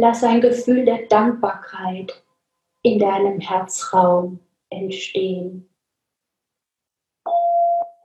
Lass 0.02 0.24
ein 0.24 0.40
Gefühl 0.40 0.84
der 0.84 1.06
Dankbarkeit 1.06 2.24
in 2.82 2.98
deinem 2.98 3.38
Herzraum 3.38 4.40
entstehen. 4.68 5.72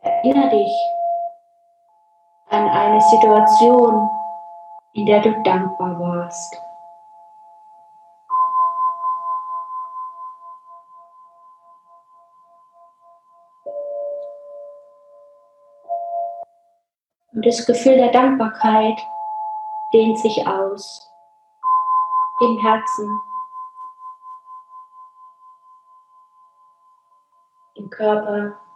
Erinnere 0.01 0.51
dich 0.51 0.71
an 2.49 2.69
eine 2.69 3.01
Situation, 3.01 4.07
in 4.93 5.07
der 5.07 5.21
du 5.21 5.41
dankbar 5.41 5.99
warst. 5.99 6.55
Und 17.33 17.43
das 17.43 17.65
Gefühl 17.65 17.97
der 17.97 18.11
Dankbarkeit 18.11 18.99
dehnt 19.91 20.19
sich 20.19 20.45
aus 20.45 21.11
im 22.39 22.57
Herzen, 22.59 23.19
im 27.75 27.89
Körper. 27.89 28.66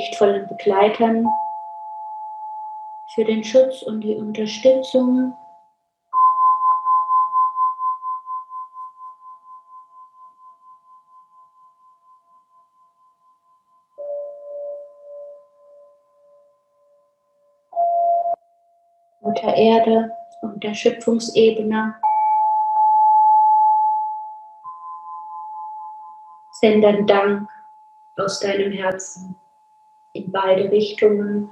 Lichtvollen 0.00 0.48
Begleitern 0.48 1.26
für 3.14 3.24
den 3.24 3.44
Schutz 3.44 3.82
und 3.82 4.00
die 4.00 4.14
Unterstützung. 4.14 5.36
Mutter 19.20 19.54
Erde 19.54 20.10
und 20.40 20.64
der 20.64 20.72
Schöpfungsebene 20.72 21.94
senden 26.52 27.06
Dank 27.06 27.48
aus 28.16 28.40
deinem 28.40 28.72
Herzen 28.72 29.39
beide 30.32 30.70
Richtungen. 30.70 31.50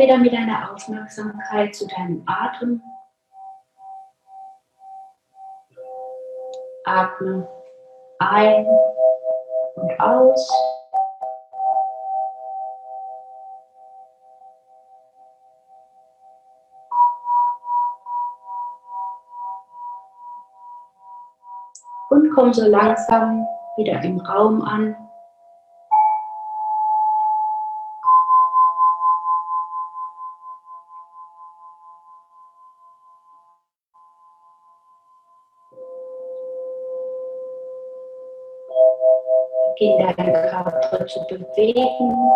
Wieder 0.00 0.18
mit 0.18 0.32
deiner 0.32 0.72
Aufmerksamkeit 0.72 1.74
zu 1.74 1.86
deinem 1.88 2.22
Atem. 2.26 2.82
Atme 6.84 7.46
ein 8.18 8.66
und 9.76 10.00
aus. 10.00 10.50
Und 22.10 22.30
komm 22.34 22.52
so 22.52 22.66
langsam 22.66 23.46
wieder 23.76 24.02
im 24.02 24.18
Raum 24.20 24.62
an. 24.62 25.07
Beginn 39.78 39.98
deinen 39.98 40.32
Körper 40.50 41.06
zu 41.06 41.20
bewegen, 41.28 42.32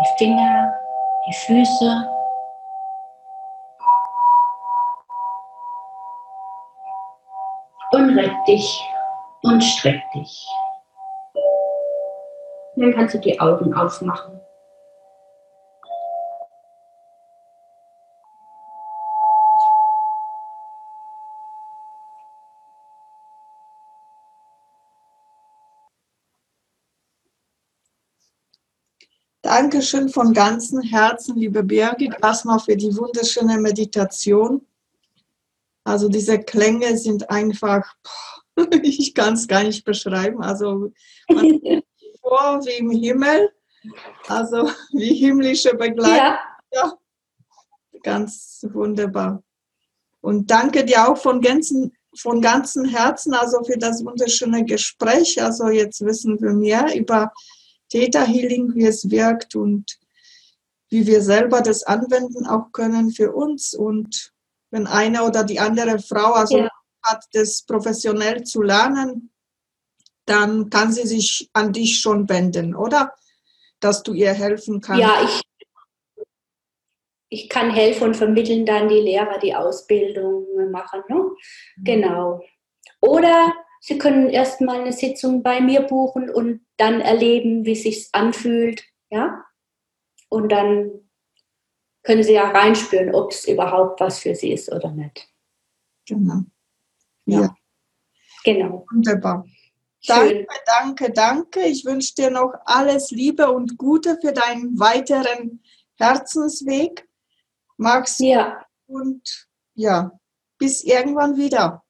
die 0.00 0.18
Finger, 0.18 0.74
die 1.26 1.32
Füße. 1.32 2.08
Und 7.92 8.18
reck 8.18 8.44
dich 8.46 8.84
und 9.42 9.62
streck 9.62 10.02
dich. 10.14 10.48
dann 12.74 12.92
kannst 12.92 13.14
du 13.14 13.18
die 13.18 13.38
Augen 13.40 13.72
aufmachen. 13.72 14.35
Dankeschön 29.76 30.08
von 30.08 30.32
ganzem 30.32 30.80
Herzen, 30.80 31.36
liebe 31.36 31.62
Birgit, 31.62 32.14
erstmal 32.22 32.58
für 32.60 32.78
die 32.78 32.96
wunderschöne 32.96 33.58
Meditation. 33.58 34.66
Also 35.84 36.08
diese 36.08 36.38
Klänge 36.38 36.96
sind 36.96 37.28
einfach, 37.28 37.84
ich 38.82 39.14
kann 39.14 39.34
es 39.34 39.46
gar 39.46 39.64
nicht 39.64 39.84
beschreiben. 39.84 40.42
Also 40.42 40.92
man 41.28 41.60
vor 42.22 42.60
wie 42.64 42.78
im 42.78 42.90
Himmel, 42.90 43.50
also 44.28 44.70
wie 44.92 45.14
himmlische 45.14 45.74
Begleitung. 45.74 46.38
Ja. 46.72 46.98
Ganz 48.02 48.64
wunderbar. 48.72 49.42
Und 50.22 50.50
danke 50.50 50.86
dir 50.86 51.06
auch 51.06 51.18
von 51.18 51.42
ganzem, 51.42 51.92
von 52.16 52.40
ganzem 52.40 52.86
Herzen, 52.86 53.34
also 53.34 53.62
für 53.62 53.76
das 53.76 54.02
wunderschöne 54.02 54.64
Gespräch. 54.64 55.42
Also 55.42 55.68
jetzt 55.68 56.00
wissen 56.00 56.40
wir 56.40 56.54
mehr 56.54 56.96
über 56.98 57.30
Theta 57.88 58.24
Healing, 58.24 58.74
wie 58.74 58.86
es 58.86 59.10
wirkt 59.10 59.54
und 59.54 59.98
wie 60.88 61.06
wir 61.06 61.22
selber 61.22 61.62
das 61.62 61.82
anwenden 61.82 62.46
auch 62.46 62.72
können 62.72 63.10
für 63.10 63.32
uns. 63.32 63.74
Und 63.74 64.32
wenn 64.70 64.86
eine 64.86 65.24
oder 65.24 65.44
die 65.44 65.60
andere 65.60 65.98
Frau 65.98 66.32
also 66.32 66.58
ja. 66.58 66.70
hat, 67.02 67.24
das 67.32 67.62
professionell 67.62 68.44
zu 68.44 68.62
lernen, 68.62 69.30
dann 70.26 70.70
kann 70.70 70.92
sie 70.92 71.06
sich 71.06 71.48
an 71.52 71.72
dich 71.72 72.00
schon 72.00 72.28
wenden, 72.28 72.74
oder? 72.74 73.14
Dass 73.80 74.02
du 74.02 74.12
ihr 74.12 74.32
helfen 74.32 74.80
kannst. 74.80 75.02
Ja, 75.02 75.22
ich, 75.22 75.42
ich 77.28 77.48
kann 77.48 77.70
helfen 77.70 78.04
und 78.04 78.16
vermitteln 78.16 78.66
dann 78.66 78.88
die 78.88 79.00
Lehrer, 79.00 79.38
die 79.38 79.54
Ausbildung 79.54 80.70
machen. 80.70 81.02
Ne? 81.08 81.16
Mhm. 81.16 81.84
Genau. 81.84 82.40
Oder 83.00 83.52
Sie 83.86 83.98
können 83.98 84.30
erstmal 84.30 84.80
eine 84.80 84.92
Sitzung 84.92 85.44
bei 85.44 85.60
mir 85.60 85.82
buchen 85.82 86.28
und 86.28 86.66
dann 86.76 87.00
erleben, 87.00 87.64
wie 87.64 87.70
es 87.70 87.84
sich 87.84 88.08
anfühlt. 88.10 88.82
Ja? 89.10 89.44
Und 90.28 90.50
dann 90.50 90.90
können 92.02 92.24
Sie 92.24 92.32
ja 92.32 92.50
reinspüren, 92.50 93.14
ob 93.14 93.30
es 93.30 93.46
überhaupt 93.46 94.00
was 94.00 94.18
für 94.18 94.34
Sie 94.34 94.52
ist 94.52 94.72
oder 94.72 94.90
nicht. 94.90 95.28
Genau. 96.04 96.40
Ja. 97.26 97.42
ja. 97.42 97.56
Genau. 98.42 98.84
Wunderbar. 98.90 99.46
Danke, 100.04 100.46
danke, 100.66 101.12
danke. 101.12 101.60
Ich 101.60 101.84
wünsche 101.84 102.12
dir 102.16 102.30
noch 102.30 102.54
alles 102.64 103.12
Liebe 103.12 103.52
und 103.52 103.78
Gute 103.78 104.18
für 104.20 104.32
deinen 104.32 104.76
weiteren 104.80 105.62
Herzensweg. 105.94 107.08
Magst 107.76 108.18
ja. 108.18 108.66
und 108.88 109.48
ja, 109.74 110.10
bis 110.58 110.82
irgendwann 110.82 111.36
wieder. 111.36 111.85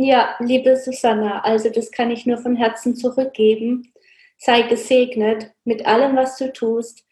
Ja, 0.00 0.36
liebe 0.38 0.76
Susanna, 0.76 1.40
also 1.40 1.70
das 1.70 1.90
kann 1.90 2.12
ich 2.12 2.24
nur 2.24 2.38
von 2.38 2.54
Herzen 2.54 2.94
zurückgeben. 2.94 3.92
Sei 4.36 4.62
gesegnet 4.62 5.50
mit 5.64 5.86
allem, 5.86 6.14
was 6.14 6.36
du 6.36 6.52
tust. 6.52 7.04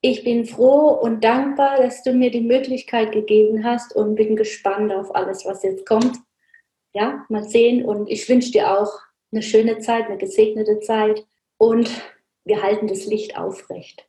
Ich 0.00 0.24
bin 0.24 0.46
froh 0.46 0.88
und 0.88 1.22
dankbar, 1.22 1.76
dass 1.76 2.02
du 2.02 2.14
mir 2.14 2.30
die 2.30 2.40
Möglichkeit 2.40 3.12
gegeben 3.12 3.62
hast 3.62 3.94
und 3.94 4.14
bin 4.14 4.36
gespannt 4.36 4.90
auf 4.90 5.14
alles, 5.14 5.44
was 5.44 5.62
jetzt 5.62 5.84
kommt. 5.84 6.16
Ja, 6.94 7.26
mal 7.28 7.44
sehen 7.44 7.84
und 7.84 8.08
ich 8.08 8.26
wünsche 8.26 8.52
dir 8.52 8.80
auch 8.80 8.90
eine 9.32 9.42
schöne 9.42 9.80
Zeit, 9.80 10.06
eine 10.06 10.16
gesegnete 10.16 10.80
Zeit 10.80 11.26
und 11.58 11.90
wir 12.46 12.62
halten 12.62 12.86
das 12.86 13.04
Licht 13.04 13.36
aufrecht. 13.36 14.08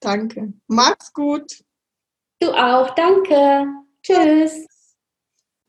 Danke. 0.00 0.52
Mach's 0.66 1.12
gut. 1.12 1.62
Du 2.40 2.50
auch. 2.50 2.90
Danke. 2.96 3.64
Tschüss. 4.02 4.66